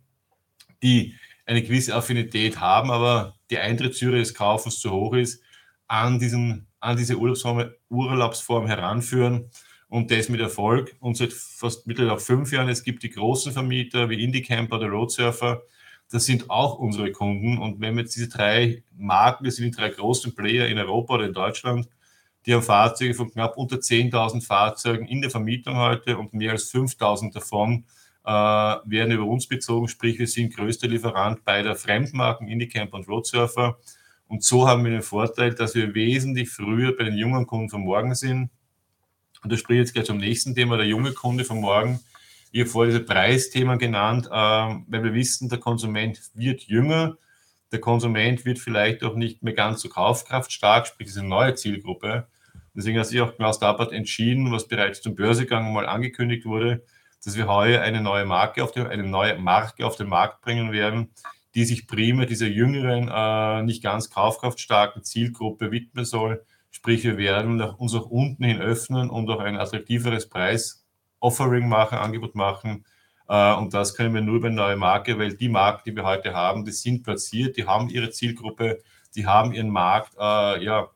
[0.84, 5.42] die eine gewisse Affinität haben, aber die Eintrittshürde des Kaufens zu hoch ist,
[5.88, 9.50] an, diesen, an diese Urlaubsform, Urlaubsform heranführen
[9.88, 10.96] und das mit Erfolg.
[11.00, 15.62] Und seit fast mittlerweile fünf Jahren, es gibt die großen Vermieter wie Indie-Camper oder Roadsurfer,
[16.12, 17.58] das sind auch unsere Kunden.
[17.58, 21.16] Und wenn wir jetzt diese drei Marken, das sind die drei großen Player in Europa
[21.16, 21.90] oder in Deutschland,
[22.46, 26.72] die haben Fahrzeuge von knapp unter 10.000 Fahrzeugen in der Vermietung heute und mehr als
[26.72, 27.86] 5.000 davon
[28.24, 29.88] äh, werden über uns bezogen.
[29.88, 33.78] Sprich, wir sind größter Lieferant beider Fremdmarken, Indicamp und Roadsurfer.
[34.28, 37.82] Und so haben wir den Vorteil, dass wir wesentlich früher bei den jungen Kunden von
[37.82, 38.50] morgen sind.
[39.44, 42.00] Und das spricht jetzt gleich zum nächsten Thema, der junge Kunde von morgen.
[42.56, 47.18] Ich habe vorher diese Preisthema genannt, äh, weil wir wissen, der Konsument wird jünger.
[47.74, 52.28] Der Konsument wird vielleicht auch nicht mehr ganz so kaufkraftstark, sprich diese neue Zielgruppe.
[52.74, 56.86] Deswegen hat sich auch Klaus Dappert entschieden, was bereits zum Börsegang mal angekündigt wurde,
[57.26, 60.72] dass wir heuer eine neue Marke auf den, eine neue Marke auf den Markt bringen
[60.72, 61.10] werden,
[61.56, 66.46] die sich primär dieser jüngeren, äh, nicht ganz kaufkraftstarken Zielgruppe widmen soll.
[66.72, 70.30] Sprich, wir werden uns auch unten hin öffnen und auch ein attraktiveres
[71.26, 72.86] Preis-Offering machen, Angebot machen.
[73.28, 76.04] Äh, und das können wir nur über eine neue Marke, weil die Marken, die wir
[76.04, 78.82] heute haben, die sind platziert, die haben ihre Zielgruppe,
[79.16, 80.90] die haben ihren Markt äh, ja,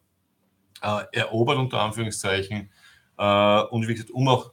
[0.82, 2.70] äh, erobert, unter Anführungszeichen.
[3.18, 4.52] Äh, und wie gesagt, um auch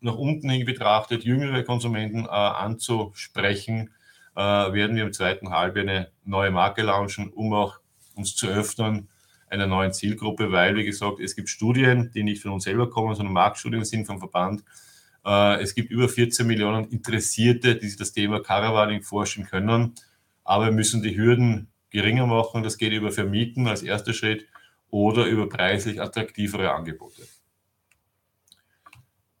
[0.00, 3.90] nach unten hin betrachtet, jüngere Konsumenten äh, anzusprechen,
[4.34, 7.78] äh, werden wir im zweiten Halbjahr eine neue Marke launchen, um auch
[8.14, 9.08] uns zu öffnen
[9.48, 13.14] einer neuen Zielgruppe, weil, wie gesagt, es gibt Studien, die nicht von uns selber kommen,
[13.14, 14.64] sondern Marktstudien sind vom Verband.
[15.24, 19.94] Äh, es gibt über 14 Millionen Interessierte, die sich das Thema Caravaning forschen können,
[20.44, 22.62] aber wir müssen die Hürden geringer machen.
[22.62, 24.46] Das geht über Vermieten als erster Schritt
[24.90, 27.22] oder über preislich attraktivere Angebote.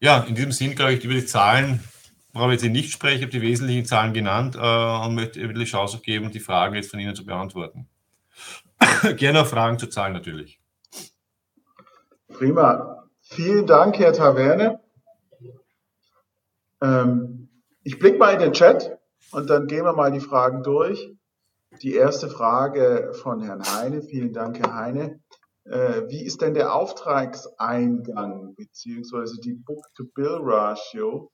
[0.00, 1.80] Ja, in diesem Sinn, glaube ich, über die Zahlen
[2.32, 3.18] brauche ich jetzt nicht sprechen.
[3.18, 4.58] Ich habe die wesentlichen Zahlen genannt äh,
[5.06, 7.88] und möchte die Chance geben, die Fragen jetzt von Ihnen zu beantworten.
[9.16, 10.58] Gerne auch Fragen zu Zahlen natürlich.
[12.28, 13.04] Prima.
[13.20, 14.80] Vielen Dank, Herr Taverne.
[16.82, 17.48] Ähm,
[17.84, 18.98] ich blicke mal in den Chat
[19.30, 21.10] und dann gehen wir mal die Fragen durch.
[21.80, 24.02] Die erste Frage von Herrn Heine.
[24.02, 25.20] Vielen Dank, Herr Heine.
[25.64, 31.30] Äh, wie ist denn der Auftragseingang beziehungsweise die Book-to-Bill-Ratio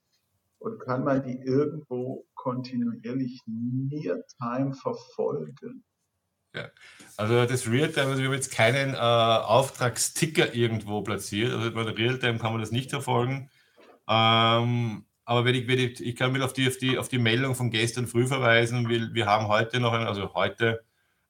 [0.59, 5.83] und kann man die irgendwo kontinuierlich near-time verfolgen?
[6.55, 6.69] Ja.
[7.17, 11.53] Also das Realtime, also wir haben jetzt keinen äh, Auftragsticker irgendwo platziert.
[11.53, 13.51] Also bei Realtime kann man das nicht verfolgen.
[14.09, 17.19] Ähm, aber wenn ich, wenn ich, ich kann mich auf die, auf, die, auf die
[17.19, 18.89] Meldung von gestern früh verweisen.
[18.89, 20.83] Wir, wir haben heute noch, einen, also heute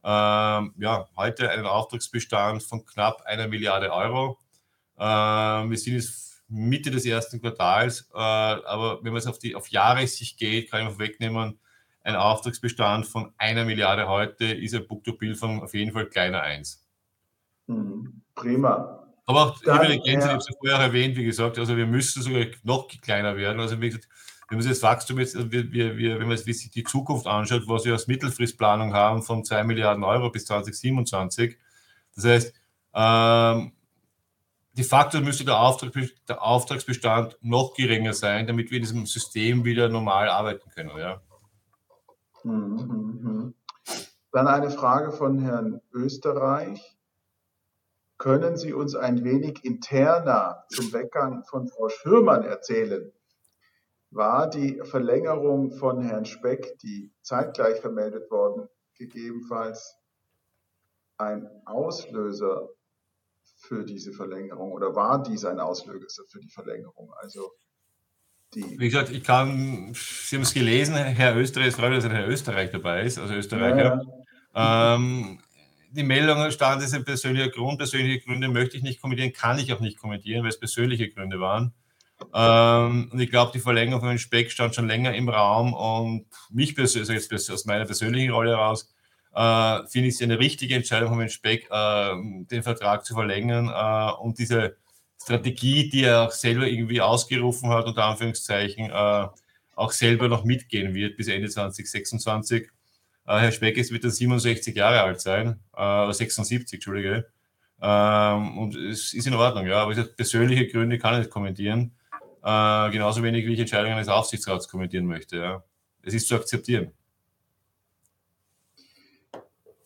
[0.05, 4.39] ähm, ja, heute einen Auftragsbestand von knapp einer Milliarde Euro.
[4.97, 9.67] Ähm, wir sind jetzt Mitte des ersten Quartals, äh, aber wenn man es auf, auf
[9.67, 11.59] Jahressicht geht, kann ich auch wegnehmen,
[12.03, 16.87] ein Auftragsbestand von einer Milliarde heute ist ein Book-to-Bill von auf jeden Fall kleiner 1.
[17.67, 18.23] Mhm.
[18.37, 19.08] Prima.
[19.29, 20.39] Aber auch Dann, über die Grenze, ja.
[20.39, 23.61] ich habe vorher erwähnt, wie gesagt, also wir müssen sogar noch kleiner werden.
[23.61, 24.09] Also wie gesagt,
[24.49, 27.65] wenn man sich das Wachstum jetzt, also wir, wir, wenn man sich die Zukunft anschaut,
[27.67, 31.59] was wir als Mittelfristplanung haben von 2 Milliarden Euro bis 2027,
[32.17, 32.55] das heißt,
[32.95, 33.73] ähm,
[34.73, 35.93] de facto müsste der, Auftrag,
[36.27, 40.91] der, Auftragsbestand noch geringer sein, damit wir in diesem System wieder normal arbeiten können.
[40.97, 41.21] Ja.
[42.45, 43.53] Mhm.
[44.33, 46.98] Dann eine Frage von Herrn Österreich.
[48.19, 53.13] Können Sie uns ein wenig interner zum Weggang von Frau Schürmann erzählen?
[54.11, 59.97] war die Verlängerung von Herrn Speck, die zeitgleich vermeldet worden, gegebenenfalls
[61.19, 62.69] ein Auslöser
[63.57, 67.13] für diese Verlängerung oder war dies ein Auslöser für die Verlängerung?
[67.21, 67.53] Also
[68.55, 72.11] die Wie gesagt, ich kann, Sie haben es gelesen, Herr Österreich, es freut mich, dass
[72.11, 74.01] ein Herr Österreich dabei ist, also Österreicher.
[74.55, 74.95] Ja.
[74.95, 75.41] Ähm,
[75.91, 77.79] die Meldung stand, ist ein persönlicher Grund.
[77.79, 81.41] Persönliche Gründe möchte ich nicht kommentieren, kann ich auch nicht kommentieren, weil es persönliche Gründe
[81.41, 81.73] waren.
[82.35, 86.75] Ähm, und ich glaube, die Verlängerung von Speck stand schon länger im Raum und mich
[86.75, 88.93] persönlich, also aus meiner persönlichen Rolle heraus,
[89.35, 92.15] äh, finde ich es eine richtige Entscheidung von Speck, äh,
[92.51, 94.77] den Vertrag zu verlängern äh, und diese
[95.23, 99.27] Strategie, die er auch selber irgendwie ausgerufen hat, unter Anführungszeichen, äh,
[99.75, 102.69] auch selber noch mitgehen wird bis Ende 2026.
[103.37, 107.27] Herr Speck ist wird dann 67 Jahre alt sein, äh, 76, Entschuldige.
[107.81, 111.93] Ähm, und es ist in Ordnung, ja, aber persönliche Gründe kann ich nicht kommentieren.
[112.43, 115.37] Äh, genauso wenig wie ich Entscheidungen eines Aufsichtsrats kommentieren möchte.
[115.37, 115.65] Ja.
[116.03, 116.93] Es ist zu akzeptieren.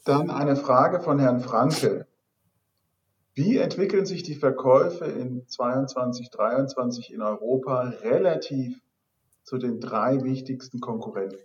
[0.05, 2.07] Dann eine Frage von Herrn Franke.
[3.35, 8.81] Wie entwickeln sich die Verkäufe in 2022, 2023 in Europa relativ
[9.42, 11.38] zu den drei wichtigsten Konkurrenten?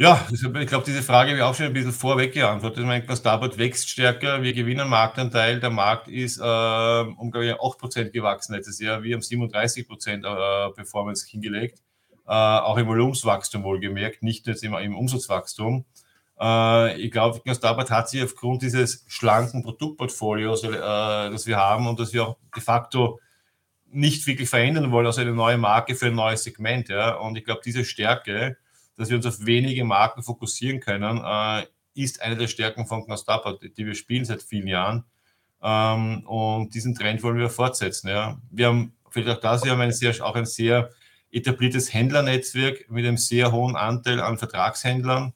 [0.00, 2.78] Ja, ich glaube, diese Frage habe ich auch schon ein bisschen vorweg geantwortet.
[2.78, 5.60] Ich meine, Starboard wächst stärker, wir gewinnen Marktanteil.
[5.60, 9.02] Der Markt ist äh, um, glaube ich, 8% gewachsen letztes Jahr.
[9.02, 11.82] Wir haben 37% äh, Performance hingelegt.
[12.26, 15.84] Äh, auch im Volumenswachstum wohlgemerkt, nicht jetzt immer im Umsatzwachstum.
[16.40, 22.00] Äh, ich glaube, Starboard hat sich aufgrund dieses schlanken Produktportfolios, äh, das wir haben und
[22.00, 23.20] das wir auch de facto
[23.90, 26.88] nicht wirklich verändern wollen, also eine neue Marke für ein neues Segment.
[26.88, 27.16] Ja?
[27.16, 28.56] Und ich glaube, diese Stärke,
[28.96, 33.58] dass wir uns auf wenige Marken fokussieren können, äh, ist eine der Stärken von Knastapa,
[33.76, 35.04] die wir spielen seit vielen Jahren.
[35.62, 38.08] Ähm, und diesen Trend wollen wir fortsetzen.
[38.08, 38.40] Ja.
[38.50, 40.90] Wir haben vielleicht auch das, wir haben ein sehr, auch ein sehr
[41.32, 45.32] etabliertes Händlernetzwerk mit einem sehr hohen Anteil an Vertragshändlern.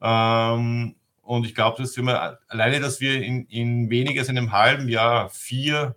[0.00, 4.88] Ähm, und ich glaube, dass wir alleine, dass wir in, in weniger als einem halben
[4.88, 5.96] Jahr vier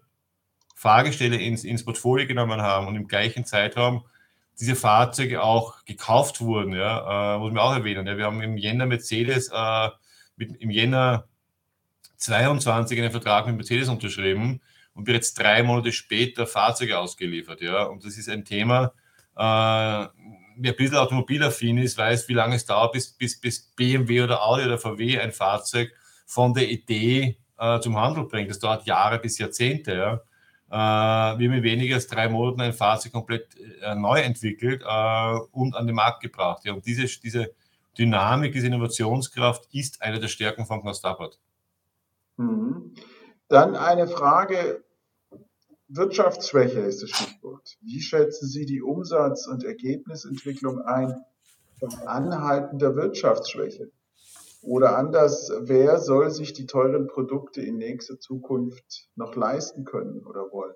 [0.76, 4.06] Fahrgestelle ins, ins Portfolio genommen haben und im gleichen Zeitraum
[4.60, 8.08] diese Fahrzeuge auch gekauft wurden, ja, äh, muss man auch erwähnen.
[8.08, 8.18] Ja.
[8.18, 9.90] Wir haben im Jänner Mercedes, äh,
[10.38, 11.28] mit, im Jänner
[12.18, 14.62] 22 einen Vertrag mit Mercedes unterschrieben
[14.94, 17.62] und bereits drei Monate später Fahrzeuge ausgeliefert.
[17.62, 17.84] Ja.
[17.84, 18.94] Und das ist ein Thema,
[19.36, 20.08] äh,
[20.58, 24.46] wer ein bisschen automobilaffin ist, weiß, wie lange es dauert, bis, bis, bis BMW oder
[24.46, 25.92] Audi oder VW ein Fahrzeug
[26.26, 28.50] von der Idee äh, zum Handel bringt.
[28.50, 29.94] Das dauert Jahre bis Jahrzehnte.
[29.96, 30.22] Ja.
[30.70, 35.40] Äh, wir haben in weniger als drei Monaten ein Fahrzeug komplett äh, neu entwickelt äh,
[35.52, 36.66] und an den Markt gebracht.
[36.66, 36.74] Ja.
[36.74, 37.52] Und diese, diese
[37.98, 41.02] Dynamik, diese Innovationskraft ist eine der Stärken von Knaus
[42.38, 42.94] Mhm.
[43.48, 44.84] Dann eine Frage,
[45.88, 47.78] Wirtschaftsschwäche ist das Stichwort.
[47.82, 51.24] Wie schätzen Sie die Umsatz- und Ergebnisentwicklung ein
[51.80, 53.92] von anhaltender Wirtschaftsschwäche?
[54.66, 60.52] Oder anders, wer soll sich die teuren Produkte in nächster Zukunft noch leisten können oder
[60.52, 60.74] wollen?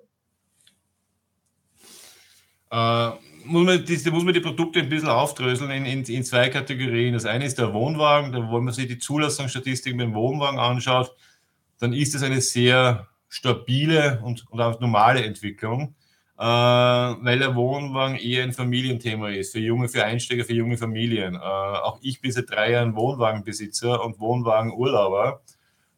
[2.71, 3.09] Äh,
[3.45, 7.15] muss, man, die, muss man die Produkte ein bisschen aufdröseln in, in, in zwei Kategorien.
[7.15, 11.15] Das eine ist der Wohnwagen, da wo man sich die Zulassungsstatistik beim Wohnwagen anschaut,
[11.79, 15.95] dann ist es eine sehr stabile und, und auch normale Entwicklung,
[16.39, 21.35] äh, weil der Wohnwagen eher ein Familienthema ist, für junge, für Einsteiger, für junge Familien.
[21.35, 25.41] Äh, auch ich bin seit drei Jahren Wohnwagenbesitzer und Wohnwagenurlauber,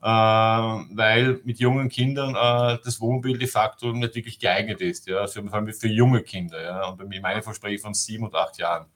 [0.01, 5.27] äh, weil mit jungen Kindern äh, das Wohnmobil de facto nicht wirklich geeignet ist, ja,
[5.27, 6.59] für, vor allem für junge Kinder.
[6.59, 8.87] Ja, und in meinem Versprechen von sieben und acht Jahren.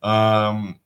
[0.00, 0.78] Ähm,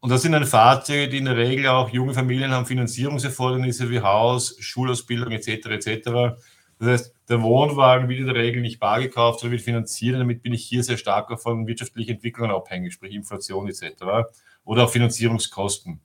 [0.00, 4.00] und das sind dann Fahrzeuge, die in der Regel auch junge Familien haben Finanzierungserfordernisse wie
[4.00, 5.66] Haus, Schulausbildung etc.
[5.66, 6.36] etc.
[6.84, 10.14] Das heißt, der Wohnwagen wird in der Regel nicht bar gekauft, sondern wird finanziert.
[10.14, 14.30] Und damit bin ich hier sehr stark von wirtschaftlichen Entwicklungen abhängig, sprich Inflation etc.
[14.64, 16.00] Oder auch Finanzierungskosten.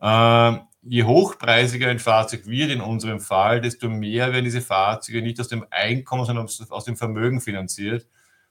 [0.00, 5.40] Ähm, je hochpreisiger ein Fahrzeug wird in unserem Fall, desto mehr werden diese Fahrzeuge nicht
[5.40, 8.06] aus dem Einkommen, sondern aus dem Vermögen finanziert.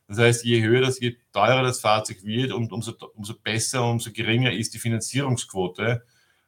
[0.08, 4.12] Das heißt, je höher das, je teurer das Fahrzeug wird und umso, umso besser, umso
[4.12, 6.04] geringer ist die Finanzierungsquote.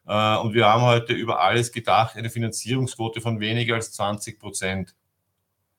[0.08, 4.96] Äh, und wir haben heute über alles gedacht, eine Finanzierungsquote von weniger als 20 Prozent.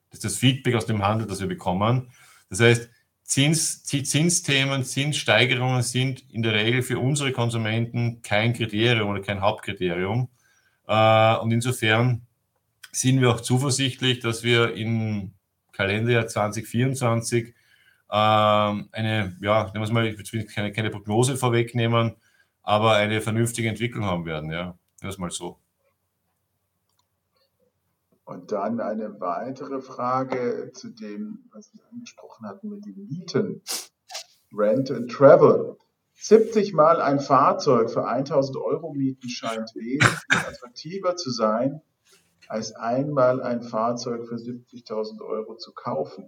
[0.09, 2.11] Das ist das Feedback aus dem Handel, das wir bekommen.
[2.49, 2.89] Das heißt,
[3.27, 10.29] Zins, Zinsthemen, Zinssteigerungen sind in der Regel für unsere Konsumenten kein Kriterium oder kein Hauptkriterium.
[10.87, 12.25] Äh, und insofern
[12.93, 15.33] sind wir auch zuversichtlich, dass wir im
[15.73, 17.53] Kalenderjahr 2024
[18.09, 22.15] ähm, eine, ja, nehmen wir es mal, ich will keine, keine Prognose vorwegnehmen,
[22.63, 24.77] aber eine vernünftige Entwicklung haben werden, ja.
[25.01, 25.59] Das mal so.
[28.27, 33.61] Und dann eine weitere Frage zu dem, was Sie angesprochen hatten mit den Mieten.
[34.53, 35.77] Rent and Travel.
[36.15, 41.79] 70 Mal ein Fahrzeug für 1000 Euro mieten scheint wesentlich attraktiver zu sein,
[42.49, 46.27] als einmal ein Fahrzeug für 70.000 Euro zu kaufen.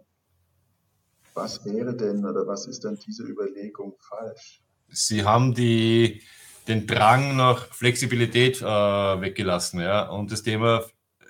[1.33, 4.63] Was wäre denn oder was ist denn diese Überlegung falsch?
[4.87, 6.21] Sie haben die,
[6.69, 9.81] den Drang nach Flexibilität äh, weggelassen.
[9.81, 10.07] Ja?
[10.09, 10.85] Und das Thema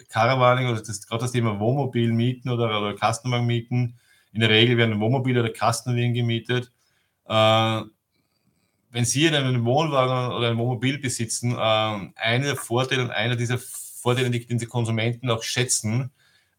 [0.10, 3.98] Caravaning oder das, gerade das Thema Wohnmobil mieten oder, oder Kastenwagen mieten,
[4.32, 6.72] in der Regel werden Wohnmobile oder Kastenwagen gemietet.
[7.26, 7.82] Äh,
[8.92, 13.60] wenn Sie einen Wohnwagen oder ein Wohnmobil besitzen, äh, einer der Vorteile und einer dieser
[13.60, 16.12] Vorteile, die die Konsumenten auch schätzen,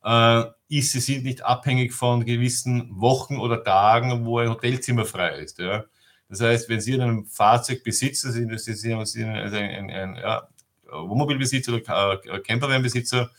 [0.05, 5.39] äh, ist, sie sind nicht abhängig von gewissen Wochen oder Tagen, wo ein Hotelzimmer frei
[5.41, 5.59] ist.
[5.59, 5.85] Ja.
[6.29, 10.49] Das heißt, wenn Sie ein Fahrzeug besitzen, sind Sie, Sie, Sie ein, ein, ein ja,
[10.93, 13.31] Wohnmobilbesitzer oder äh, Campervanbesitzer,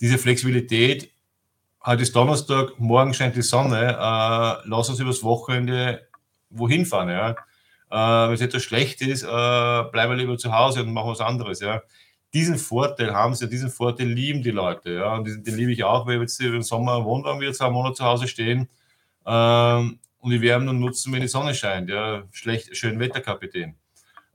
[0.00, 1.10] diese Flexibilität,
[1.84, 6.06] heute ist Donnerstag, morgen scheint die Sonne, äh, lass uns übers Wochenende
[6.50, 7.08] wohin fahren.
[7.08, 7.30] Ja.
[7.90, 11.20] Äh, wenn es etwas schlecht ist, äh, bleiben wir lieber zu Hause und machen was
[11.20, 11.60] anderes.
[11.60, 11.82] Ja
[12.32, 14.94] diesen Vorteil haben sie, diesen Vorteil lieben die Leute.
[14.94, 15.14] Ja?
[15.14, 17.96] Und den, den liebe ich auch, weil wir jetzt im Sommer Wohnwagen wieder zwei Monate
[17.96, 18.68] zu Hause stehen
[19.26, 21.90] ähm, und die werden nur nutzen, wenn die Sonne scheint.
[21.90, 22.24] Ja?
[22.30, 23.76] Schlecht, schön Wetterkapitän.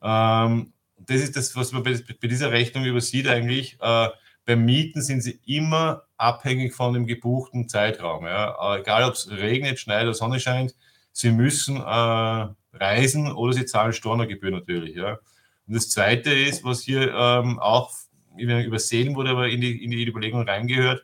[0.02, 1.94] Ähm, das ist das, was man bei,
[2.28, 3.78] dieser Rechnung übersieht eigentlich.
[3.82, 4.10] Äh,
[4.46, 8.26] beim Mieten sind sie immer abhängig von dem gebuchten Zeitraum.
[8.26, 8.76] Ja?
[8.76, 10.76] Äh, egal, ob es regnet, schneit oder Sonne scheint,
[11.12, 14.96] sie müssen äh, reisen oder sie zahlen Stornogebühr natürlich.
[14.96, 15.20] Ja?
[15.68, 17.92] Und das Zweite ist, was hier ähm, auch
[18.38, 21.04] übersehen wurde, aber in die, in die Überlegung reingehört,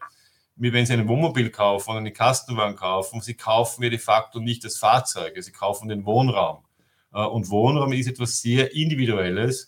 [0.56, 4.40] wie wenn Sie ein Wohnmobil kaufen oder einen Kastenwagen kaufen, Sie kaufen ja de facto
[4.40, 6.64] nicht das Fahrzeug, Sie kaufen den Wohnraum.
[7.14, 9.68] Äh, und Wohnraum ist etwas sehr Individuelles.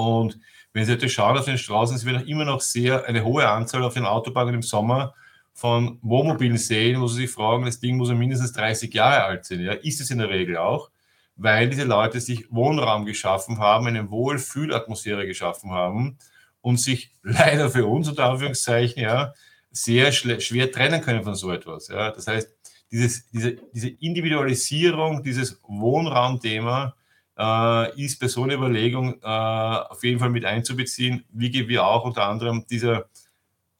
[0.00, 0.38] Und
[0.72, 3.82] wenn Sie heute schauen auf den Straßen, es wird immer noch sehr eine hohe Anzahl
[3.82, 5.14] auf den Autobahnen im Sommer
[5.52, 9.44] von Wohnmobilen sehen, wo Sie sich fragen, das Ding muss ja mindestens 30 Jahre alt
[9.44, 9.60] sein.
[9.60, 10.90] Ja, ist es in der Regel auch,
[11.36, 16.18] weil diese Leute sich Wohnraum geschaffen haben, eine Wohlfühlatmosphäre geschaffen haben
[16.60, 19.34] und sich leider für uns unter Anführungszeichen ja
[19.70, 21.88] sehr schwer trennen können von so etwas.
[21.88, 22.48] Ja, das heißt,
[22.90, 26.94] dieses, diese, diese Individualisierung, dieses Wohnraumthema
[27.40, 32.04] äh, ist bei so einer Überlegung äh, auf jeden Fall mit einzubeziehen, wie wir auch
[32.04, 33.06] unter anderem diese,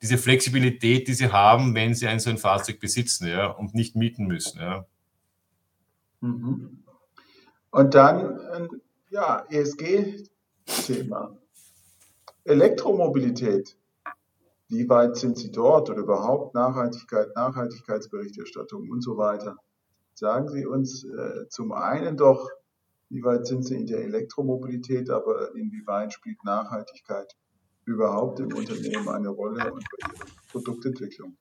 [0.01, 3.97] diese Flexibilität, die sie haben, wenn sie ein so ein Fahrzeug besitzen ja, und nicht
[3.97, 4.61] mieten müssen.
[4.61, 4.87] Ja.
[6.21, 6.85] Mhm.
[7.71, 8.81] Und dann,
[9.11, 11.37] ja, ESG-Thema.
[12.45, 13.77] Elektromobilität.
[14.69, 19.57] Wie weit sind Sie dort oder überhaupt Nachhaltigkeit, Nachhaltigkeitsberichterstattung und so weiter?
[20.15, 22.49] Sagen Sie uns äh, zum einen doch,
[23.11, 27.37] wie weit sind Sie in der Elektromobilität, aber inwieweit spielt Nachhaltigkeit
[27.85, 31.37] überhaupt im Unternehmen eine Rolle und bei Ihrer Produktentwicklung?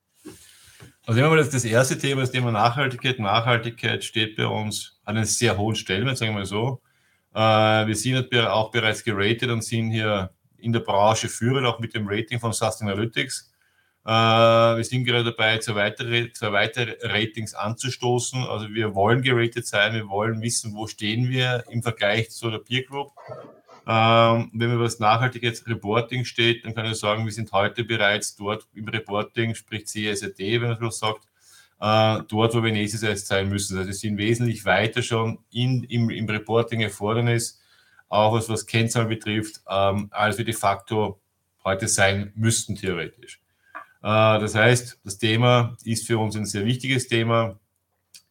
[1.05, 3.19] Also nehmen wir das, das erste Thema, das Thema Nachhaltigkeit.
[3.19, 6.81] Nachhaltigkeit steht bei uns an einem sehr hohen Stellen, sagen wir mal so.
[7.33, 11.93] Äh, wir sind auch bereits geratet und sind hier in der Branche führen, auch mit
[11.93, 13.51] dem Rating von Sustainalytics.
[14.05, 14.09] Äh,
[14.77, 18.43] wir sind gerade dabei, zwei weitere, zwei weitere Ratings anzustoßen.
[18.43, 22.59] Also wir wollen geratet sein, wir wollen wissen, wo stehen wir im Vergleich zu der
[22.59, 23.11] Peer Group.
[23.87, 28.35] Ähm, wenn wir was nachhaltiges Reporting steht, dann kann ich sagen, wir sind heute bereits
[28.35, 31.23] dort im Reporting, sprich CSRD, wenn man so sagt,
[31.81, 33.77] äh, dort, wo wir nächstes Jahr sein müssen.
[33.77, 37.61] Also wir sind wesentlich weiter schon in, im, im Reporting-Erfordernis
[38.09, 41.19] auch was, was Kennzahlen betrifft, ähm, als wir de facto
[41.63, 43.38] heute sein müssten, theoretisch.
[44.01, 47.59] Äh, das heißt, das Thema ist für uns ein sehr wichtiges Thema,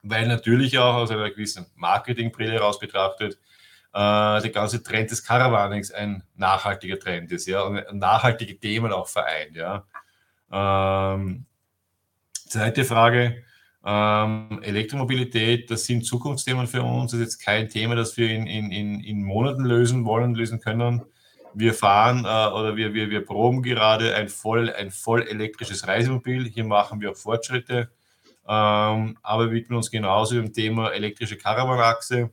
[0.03, 3.35] weil natürlich auch aus einer gewissen Marketingbrille heraus betrachtet,
[3.95, 9.09] äh, der ganze Trend des Caravanings ein nachhaltiger Trend ist, ja, und nachhaltige Themen auch
[9.09, 9.85] vereint, ja.
[10.51, 11.47] Ähm,
[12.49, 13.45] zweite Frage,
[13.85, 17.13] ähm, Elektromobilität, das sind Zukunftsthemen für uns.
[17.13, 20.61] Das ist jetzt kein Thema, das wir in, in, in, in Monaten lösen wollen, lösen
[20.61, 21.03] können.
[21.59, 26.47] Wir fahren äh, oder wir, wir, wir proben gerade ein voll, ein voll elektrisches Reisemobil.
[26.47, 27.91] Hier machen wir auch Fortschritte.
[28.47, 32.31] Ähm, aber wir widmen uns genauso dem Thema elektrische Caravan-Achse.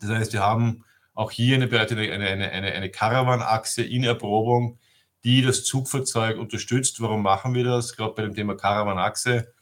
[0.00, 4.78] Das heißt, wir haben auch hier eine, eine, eine, eine, eine Caravan-Achse in Erprobung,
[5.24, 7.00] die das Zugfahrzeug unterstützt.
[7.00, 7.96] Warum machen wir das?
[7.96, 9.54] Gerade bei dem Thema Caravan-Achse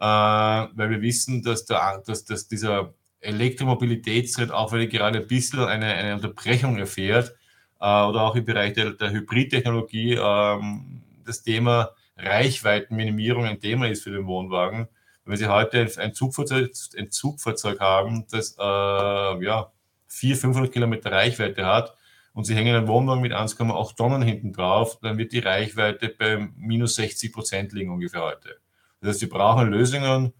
[0.00, 5.26] äh, weil wir wissen, dass, der, dass, dass dieser Elektromobilitätsschritt, auch wenn er gerade ein
[5.26, 7.34] bisschen eine, eine Unterbrechung erfährt, äh,
[7.80, 14.10] oder auch im Bereich der, der Hybridtechnologie, ähm, das Thema Reichweitenminimierung ein Thema ist für
[14.10, 14.88] den Wohnwagen.
[15.24, 19.72] Wenn Sie heute ein Zugfahrzeug, ein Zugfahrzeug haben, das äh, ja,
[20.08, 21.94] 400, 500 Kilometer Reichweite hat
[22.34, 26.48] und Sie hängen einen Wohnwagen mit 1,8 Tonnen hinten drauf, dann wird die Reichweite bei
[26.56, 28.56] minus 60 Prozent liegen ungefähr heute.
[29.00, 30.34] Das heißt, wir brauchen Lösungen,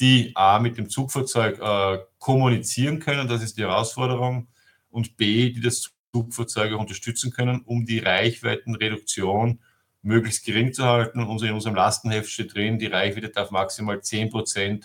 [0.00, 4.48] die A mit dem Zugfahrzeug äh, kommunizieren können, das ist die Herausforderung,
[4.90, 9.60] und B, die das Zugfahrzeug auch unterstützen können, um die Reichweitenreduktion
[10.02, 11.22] möglichst gering zu halten.
[11.22, 14.84] Und in unserem Lastenheft steht drin, die Reichweite darf maximal 10%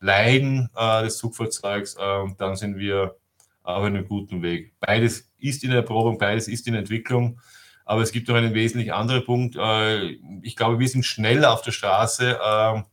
[0.00, 1.94] leiden äh, des Zugfahrzeugs.
[1.94, 3.16] Äh, dann sind wir
[3.62, 4.74] auf einem guten Weg.
[4.80, 7.40] Beides ist in der Erprobung, beides ist in Entwicklung.
[7.84, 9.56] Aber es gibt noch einen wesentlich anderen Punkt.
[9.56, 12.84] Äh, ich glaube, wir sind schneller auf der Straße, ähm,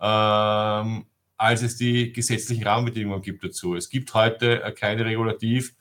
[0.00, 1.06] ähm,
[1.36, 3.74] als es die gesetzlichen Rahmenbedingungen gibt dazu.
[3.74, 5.74] Es gibt heute äh, keine Regulativ,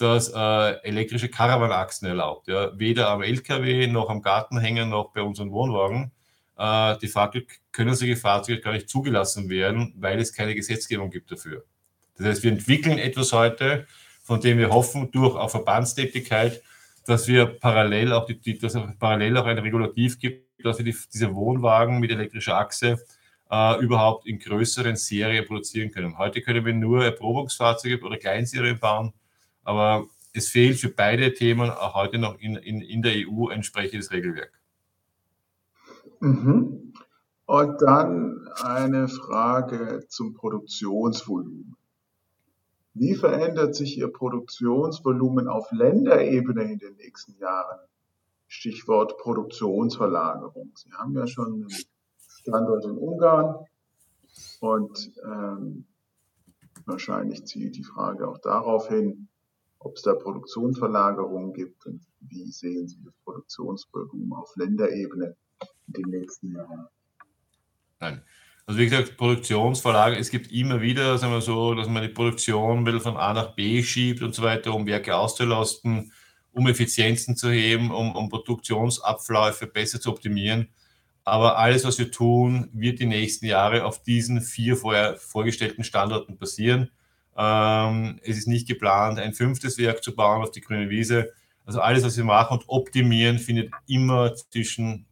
[0.00, 2.48] das äh, elektrische Caravan-Achsen erlaubt.
[2.48, 6.12] Weder am LKW noch am Gartenhänger noch bei unseren Wohnwagen.
[6.58, 7.40] De facto
[7.72, 11.64] können solche Fahrzeuge gar nicht zugelassen werden, weil es keine Gesetzgebung gibt dafür.
[12.18, 13.86] Das heißt, wir entwickeln etwas heute,
[14.22, 16.60] von dem wir hoffen, durch auch Verbandstätigkeit
[17.06, 20.96] dass wir parallel auch, die, dass es parallel auch ein Regulativ gibt, dass wir die,
[21.12, 22.98] diese Wohnwagen mit elektrischer Achse
[23.50, 26.18] äh, überhaupt in größeren Serien produzieren können.
[26.18, 29.12] Heute können wir nur Erprobungsfahrzeuge oder Kleinserien bauen,
[29.64, 33.56] aber es fehlt für beide Themen auch heute noch in, in, in der EU ein
[33.56, 34.52] entsprechendes Regelwerk.
[36.20, 36.92] Mhm.
[37.46, 41.76] Und dann eine Frage zum Produktionsvolumen.
[42.94, 47.78] Wie verändert sich Ihr Produktionsvolumen auf Länderebene in den nächsten Jahren?
[48.46, 50.72] Stichwort Produktionsverlagerung.
[50.74, 51.70] Sie haben ja schon einen
[52.18, 53.64] Standort in Ungarn
[54.60, 55.86] und ähm,
[56.84, 59.28] wahrscheinlich zielt die Frage auch darauf hin,
[59.80, 65.36] ob es da Produktionsverlagerungen gibt und wie sehen Sie das Produktionsvolumen auf Länderebene
[65.88, 66.86] in den nächsten Jahren?
[67.98, 68.22] Nein.
[68.66, 72.86] Also wie gesagt, Produktionsverlage, es gibt immer wieder, sagen wir so, dass man die Produktion
[73.00, 76.12] von A nach B schiebt und so weiter, um Werke auszulasten,
[76.52, 80.68] um Effizienzen zu heben, um, um Produktionsabläufe besser zu optimieren.
[81.24, 86.38] Aber alles, was wir tun, wird die nächsten Jahre auf diesen vier vorher vorgestellten Standorten
[86.38, 86.90] passieren.
[87.40, 91.32] Ähm, es ist nicht geplant, ein fünftes Werk zu bauen auf die grüne Wiese.
[91.64, 95.06] Also alles, was wir machen und optimieren, findet immer zwischen,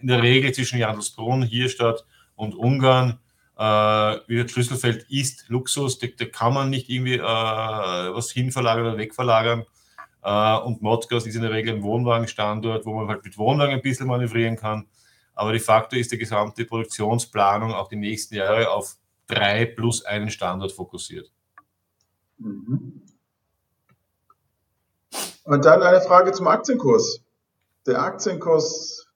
[0.00, 3.18] in der Regel zwischen Jandelsbrunn hier statt und Ungarn.
[3.58, 8.96] Äh, wie Schlüsselfeld ist Luxus, da, da, kann man nicht irgendwie äh, was hinverlagern oder
[8.96, 9.64] wegverlagern.
[10.22, 13.82] Äh, und Modgas ist in der Regel ein Wohnwagenstandort, wo man halt mit Wohnwagen ein
[13.82, 14.86] bisschen manövrieren kann.
[15.34, 18.96] Aber de facto ist die gesamte Produktionsplanung auch die nächsten Jahre auf
[19.26, 21.30] drei plus einen Standort fokussiert.
[22.40, 23.02] Mhm.
[25.44, 27.22] Und dann eine Frage zum Aktienkurs.
[27.86, 29.06] Der Aktienkurs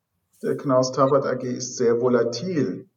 [0.42, 2.88] der Knaus Tabat AG ist sehr volatil.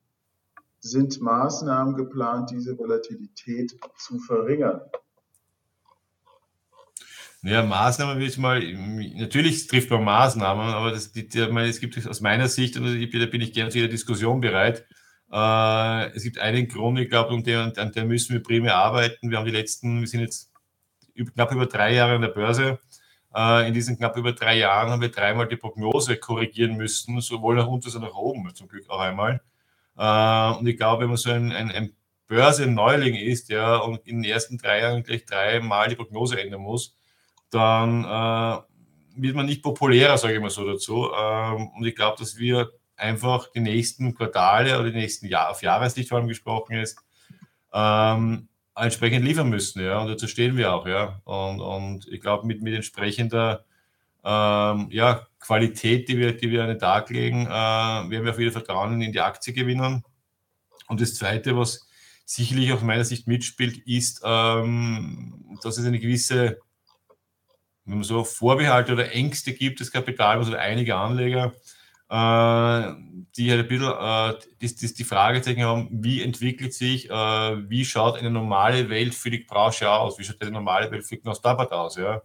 [0.80, 4.82] Sind Maßnahmen geplant, diese Volatilität zu verringern?
[7.44, 8.62] Ja, Maßnahmen würde ich mal,
[9.16, 13.26] natürlich trifft man Maßnahmen, aber das, die, die, es gibt aus meiner Sicht, und da
[13.26, 14.86] bin ich gerne zu jeder Diskussion bereit,
[15.32, 19.30] äh, es gibt einen Grund, ich glaube, um den, an dem müssen wir primär arbeiten.
[19.30, 20.52] Wir haben die letzten, wir sind jetzt
[21.34, 22.80] knapp über drei Jahre an der Börse.
[23.36, 27.56] Äh, in diesen knapp über drei Jahren haben wir dreimal die Prognose korrigieren müssen, sowohl
[27.56, 29.42] nach unten als auch nach oben, zum Glück auch einmal.
[29.98, 31.94] Äh, und ich glaube, wenn man so ein, ein, ein
[32.28, 36.96] Börse-Neuling ist, ja, und in den ersten drei Jahren gleich dreimal die Prognose ändern muss,
[37.50, 41.10] dann äh, wird man nicht populärer, sage ich mal so dazu.
[41.18, 45.62] Ähm, und ich glaube, dass wir einfach die nächsten Quartale oder die nächsten Jahre, auf
[45.62, 46.98] Jahressicht vor allem gesprochen ist,
[47.74, 49.84] ähm, entsprechend liefern müssen.
[49.84, 50.00] Ja?
[50.00, 50.88] Und dazu stehen wir auch.
[50.88, 51.22] Ja?
[51.24, 53.66] Und, und ich glaube, mit, mit entsprechender
[54.24, 58.38] ähm, ja, Qualität, die wir, die wir an den Tag legen, äh, werden wir auch
[58.38, 60.04] wieder Vertrauen in die Aktie gewinnen.
[60.88, 61.88] Und das Zweite, was
[62.26, 66.58] sicherlich aus meiner Sicht mitspielt, ist, ähm, dass es eine gewisse
[67.88, 71.54] wenn man so Vorbehalte oder Ängste gibt, das Kapital, also einige Anleger,
[72.10, 77.86] die halt ein bisschen äh, die, die, die Fragezeichen haben, wie entwickelt sich, äh, wie
[77.86, 81.44] schaut eine normale Welt für die Branche aus, wie schaut eine normale Welt für Knaus
[81.44, 82.22] aus, ja.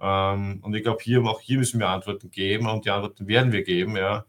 [0.00, 3.52] Ähm, und ich glaube, hier, auch hier müssen wir Antworten geben und die Antworten werden
[3.52, 4.24] wir geben, ja,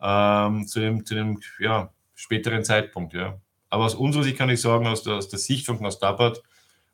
[0.00, 3.38] ähm, zu dem, zu dem ja, späteren Zeitpunkt, ja.
[3.68, 6.42] Aber aus unserer Sicht kann ich sagen, aus der, aus der Sicht von Knaus Tappert,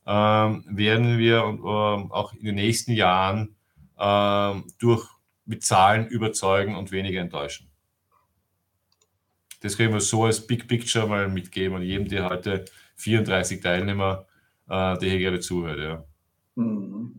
[0.06, 3.56] ähm, werden wir ähm, auch in den nächsten Jahren
[3.98, 5.06] ähm, durch
[5.48, 7.68] mit Zahlen überzeugen und weniger enttäuschen.
[9.62, 14.26] Das können wir so als Big Picture mal mitgeben an jedem, der heute 34 Teilnehmer,
[14.68, 15.78] äh, der hier gerade zuhört.
[15.78, 16.04] Ja.
[16.54, 17.14] Mhm.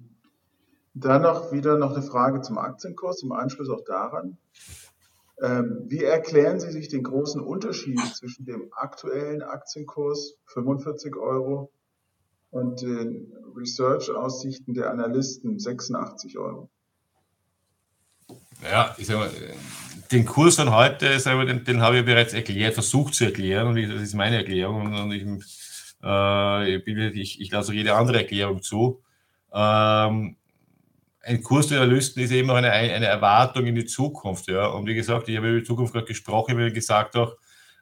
[0.93, 4.37] Dann noch wieder noch eine Frage zum Aktienkurs, im Anschluss auch daran.
[5.41, 11.71] Ähm, wie erklären Sie sich den großen Unterschied zwischen dem aktuellen Aktienkurs 45 Euro
[12.51, 16.69] und den Research-Aussichten der Analysten 86 Euro.
[18.63, 19.31] Ja, ich sage mal,
[20.11, 23.77] den Kurs von heute, mal, den, den, habe ich bereits erklärt, versucht zu erklären und
[23.77, 25.23] ich, das ist meine Erklärung und ich,
[26.03, 29.01] äh, ich, ich lasse auch jede andere Erklärung zu.
[29.53, 30.35] Ähm,
[31.21, 34.47] ein Kurs der Analysten ist eben auch eine, eine Erwartung in die Zukunft.
[34.47, 34.67] Ja?
[34.67, 37.33] Und wie gesagt, ich habe über die Zukunft gerade gesprochen, ich habe gesagt auch,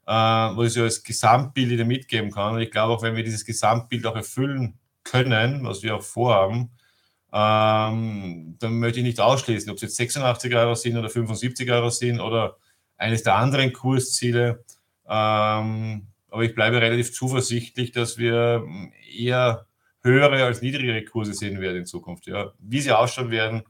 [0.05, 2.55] äh, wo ich als Gesamtbild wieder mitgeben kann.
[2.55, 6.71] Und ich glaube auch, wenn wir dieses Gesamtbild auch erfüllen können, was wir auch vorhaben,
[7.33, 11.89] ähm, dann möchte ich nicht ausschließen, ob es jetzt 86 Euro sind oder 75 Euro
[11.89, 12.57] sind oder
[12.97, 14.63] eines der anderen Kursziele.
[15.07, 18.65] Ähm, aber ich bleibe relativ zuversichtlich, dass wir
[19.15, 19.65] eher
[20.01, 22.27] höhere als niedrigere Kurse sehen werden in Zukunft.
[22.27, 22.53] Ja.
[22.59, 23.63] Wie sie ausschauen werden,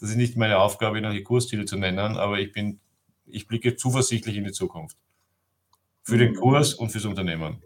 [0.00, 2.80] das ist nicht meine Aufgabe, noch die Kursziele zu nennen, aber ich bin,
[3.26, 4.96] ich blicke zuversichtlich in die Zukunft
[6.02, 7.62] für den Kurs und fürs Unternehmen.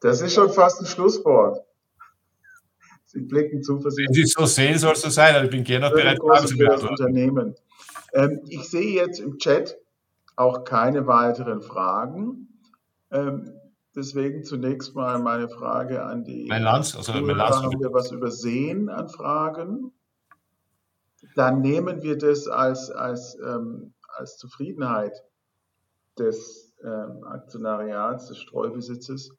[0.00, 1.64] Das ist schon fast ein Schlusswort.
[3.14, 4.08] Sie blicken zuversichtlich.
[4.08, 5.34] Wenn Sie so sehen, soll es so sein.
[5.34, 6.88] Also ich bin gerne bereit, zu beantworten.
[6.88, 7.54] Unternehmen.
[8.12, 9.78] Ähm, ich sehe jetzt im Chat
[10.34, 12.48] auch keine weiteren Fragen.
[13.12, 13.52] Ähm,
[13.94, 16.46] deswegen zunächst mal meine Frage an die.
[16.48, 17.56] Mein Lanz, also mein Lanz.
[17.56, 19.92] Haben wir was übersehen an Fragen?
[21.36, 25.22] Dann nehmen wir das als, als, ähm, als Zufriedenheit
[26.18, 29.30] des ähm, Aktionariats, des Streubesitzes,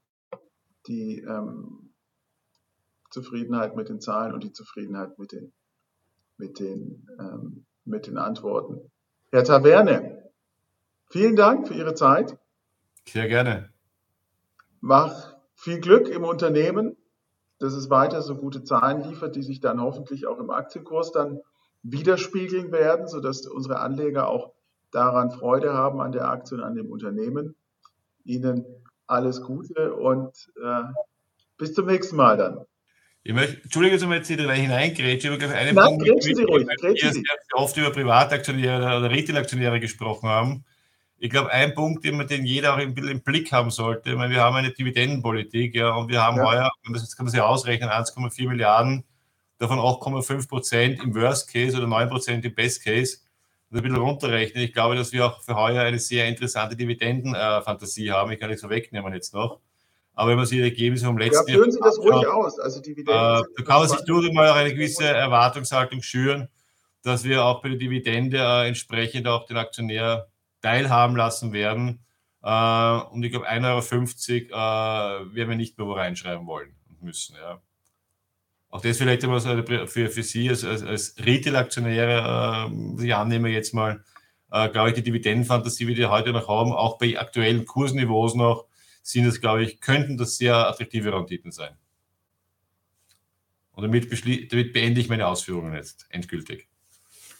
[0.87, 1.84] die ähm,
[3.15, 5.53] Zufriedenheit mit den Zahlen und die Zufriedenheit mit den,
[6.35, 8.91] mit den, ähm, mit den Antworten.
[9.31, 10.29] Herr Taverne,
[11.09, 12.37] vielen Dank für Ihre Zeit.
[13.07, 13.69] Sehr gerne.
[14.81, 16.97] Mach viel Glück im Unternehmen,
[17.59, 21.39] dass es weiter so gute Zahlen liefert, die sich dann hoffentlich auch im Aktienkurs dann
[21.83, 24.51] widerspiegeln werden, sodass unsere Anleger auch
[24.91, 27.55] daran Freude haben an der Aktie und an dem Unternehmen.
[28.25, 28.65] Ihnen
[29.07, 30.83] alles Gute und äh,
[31.57, 32.65] bis zum nächsten Mal dann.
[33.27, 35.33] Ich möchte, Entschuldigung, dass wir jetzt hier hineingrätsche.
[35.33, 36.67] Ich habe einen Nein, Punkt, Sie ruhig.
[36.67, 37.23] Wir sehr
[37.53, 40.63] oft über Privataktionäre oder Retail-Aktionäre gesprochen haben.
[41.17, 44.15] Ich glaube, ein Punkt, den, den jeder auch ein bisschen im Blick haben sollte, ich
[44.15, 46.43] meine, wir haben eine Dividendenpolitik, ja, und wir haben ja.
[46.45, 49.03] heuer, das kann man sich ausrechnen, 1,4 Milliarden,
[49.57, 53.17] davon 8,5 Prozent im Worst Case oder 9 Prozent im Best Case.
[53.71, 54.63] Und ein bisschen runterrechnen.
[54.63, 58.31] Ich glaube, dass wir auch für heuer eine sehr interessante Dividendenfantasie haben.
[58.31, 59.61] Ich kann nicht so wegnehmen jetzt noch.
[60.15, 62.57] Aber wenn man sich die Ergebnisse vom letzten ja, führen Sie das ruhig aus.
[62.59, 66.47] Also Dividenden äh, da kann man sich durchaus mal eine gewisse Erwartungshaltung schüren,
[67.03, 70.27] dass wir auch bei der Dividende äh, entsprechend auch den Aktionär
[70.61, 72.05] teilhaben lassen werden.
[72.41, 77.03] Äh, und ich glaube, 1,50 Euro äh, werden wir nicht mehr wo reinschreiben wollen und
[77.03, 77.35] müssen.
[77.35, 77.61] Ja.
[78.69, 79.49] Auch das vielleicht immer so
[79.87, 84.03] für, für Sie als, als, als Retail-Aktionäre, äh, ich annehme jetzt mal,
[84.51, 88.65] äh, glaube ich, die Dividendenfantasie, die wir heute noch haben, auch bei aktuellen Kursniveaus noch,
[89.05, 91.77] sind es, glaube ich, könnten das sehr attraktive Renditen sein.
[93.73, 94.11] Und damit,
[94.51, 96.67] damit beende ich meine Ausführungen jetzt endgültig.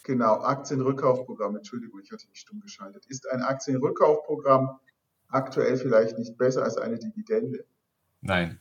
[0.04, 3.04] Genau, Aktienrückkaufprogramm, Entschuldigung, ich hatte mich stumm geschaltet.
[3.06, 4.78] Ist ein Aktienrückkaufprogramm
[5.28, 7.64] aktuell vielleicht nicht besser als eine Dividende?
[8.20, 8.60] Nein.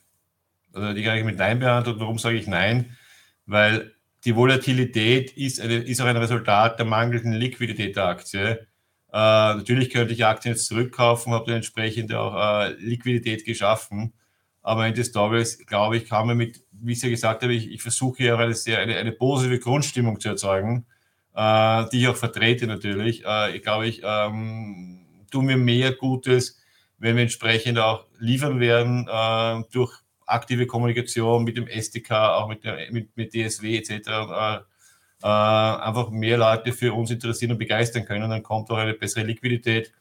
[0.73, 1.99] Also die kann ich mit Nein beantworten.
[1.99, 2.97] Warum sage ich Nein?
[3.45, 3.93] Weil
[4.23, 8.67] die Volatilität ist, eine, ist auch ein Resultat der mangelnden Liquidität der Aktie.
[9.15, 14.13] Äh, natürlich könnte ich Aktien jetzt zurückkaufen, habe dann entsprechend auch äh, Liquidität geschaffen.
[14.61, 17.71] Aber in des Tages, glaube ich, kann man mit, wie ich ja gesagt habe, ich,
[17.71, 20.85] ich versuche ja eine, sehr, eine, eine positive Grundstimmung zu erzeugen,
[21.33, 23.23] äh, die ich auch vertrete natürlich.
[23.25, 26.59] Äh, ich glaube, ich ähm, tun mir mehr Gutes,
[26.97, 29.93] wenn wir entsprechend auch liefern werden äh, durch
[30.25, 34.65] aktive Kommunikation mit dem SDK, auch mit, der, mit, mit DSW etc
[35.25, 39.23] äh, einfach mehr Leute für uns interessieren und begeistern können, dann kommt auch eine bessere
[39.23, 39.91] Liquidität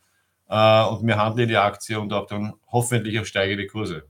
[0.50, 4.04] äh, und wir handeln die Aktie und auch dann hoffentlich auch steigende Kurse.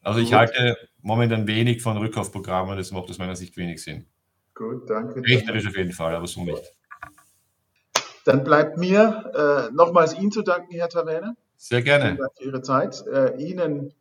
[0.00, 0.38] Also ich Gut.
[0.38, 4.06] halte momentan wenig von Rückkaufprogrammen, das macht aus meiner Sicht wenig Sinn.
[4.54, 5.20] Gut, danke.
[5.20, 6.72] Rechterisch auf jeden Fall, aber so nicht.
[8.24, 11.36] Dann bleibt mir äh, nochmals Ihnen zu danken, Herr Taverne.
[11.58, 12.04] Sehr gerne.
[12.04, 13.06] Vielen Dank für Ihre Zeit.
[13.06, 13.92] Äh, Ihnen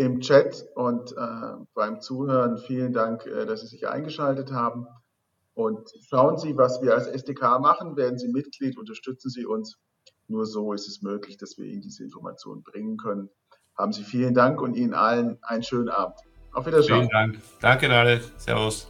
[0.00, 4.86] im Chat und äh, beim Zuhören vielen Dank, äh, dass Sie sich eingeschaltet haben.
[5.54, 7.96] Und schauen Sie, was wir als SDK machen.
[7.96, 9.78] Werden Sie Mitglied, unterstützen Sie uns.
[10.26, 13.28] Nur so ist es möglich, dass wir Ihnen diese Informationen bringen können.
[13.76, 16.18] Haben Sie vielen Dank und Ihnen allen einen schönen Abend.
[16.52, 16.96] Auf Wiedersehen.
[16.96, 17.38] Vielen Dank.
[17.60, 18.20] Danke, alle.
[18.38, 18.88] Servus.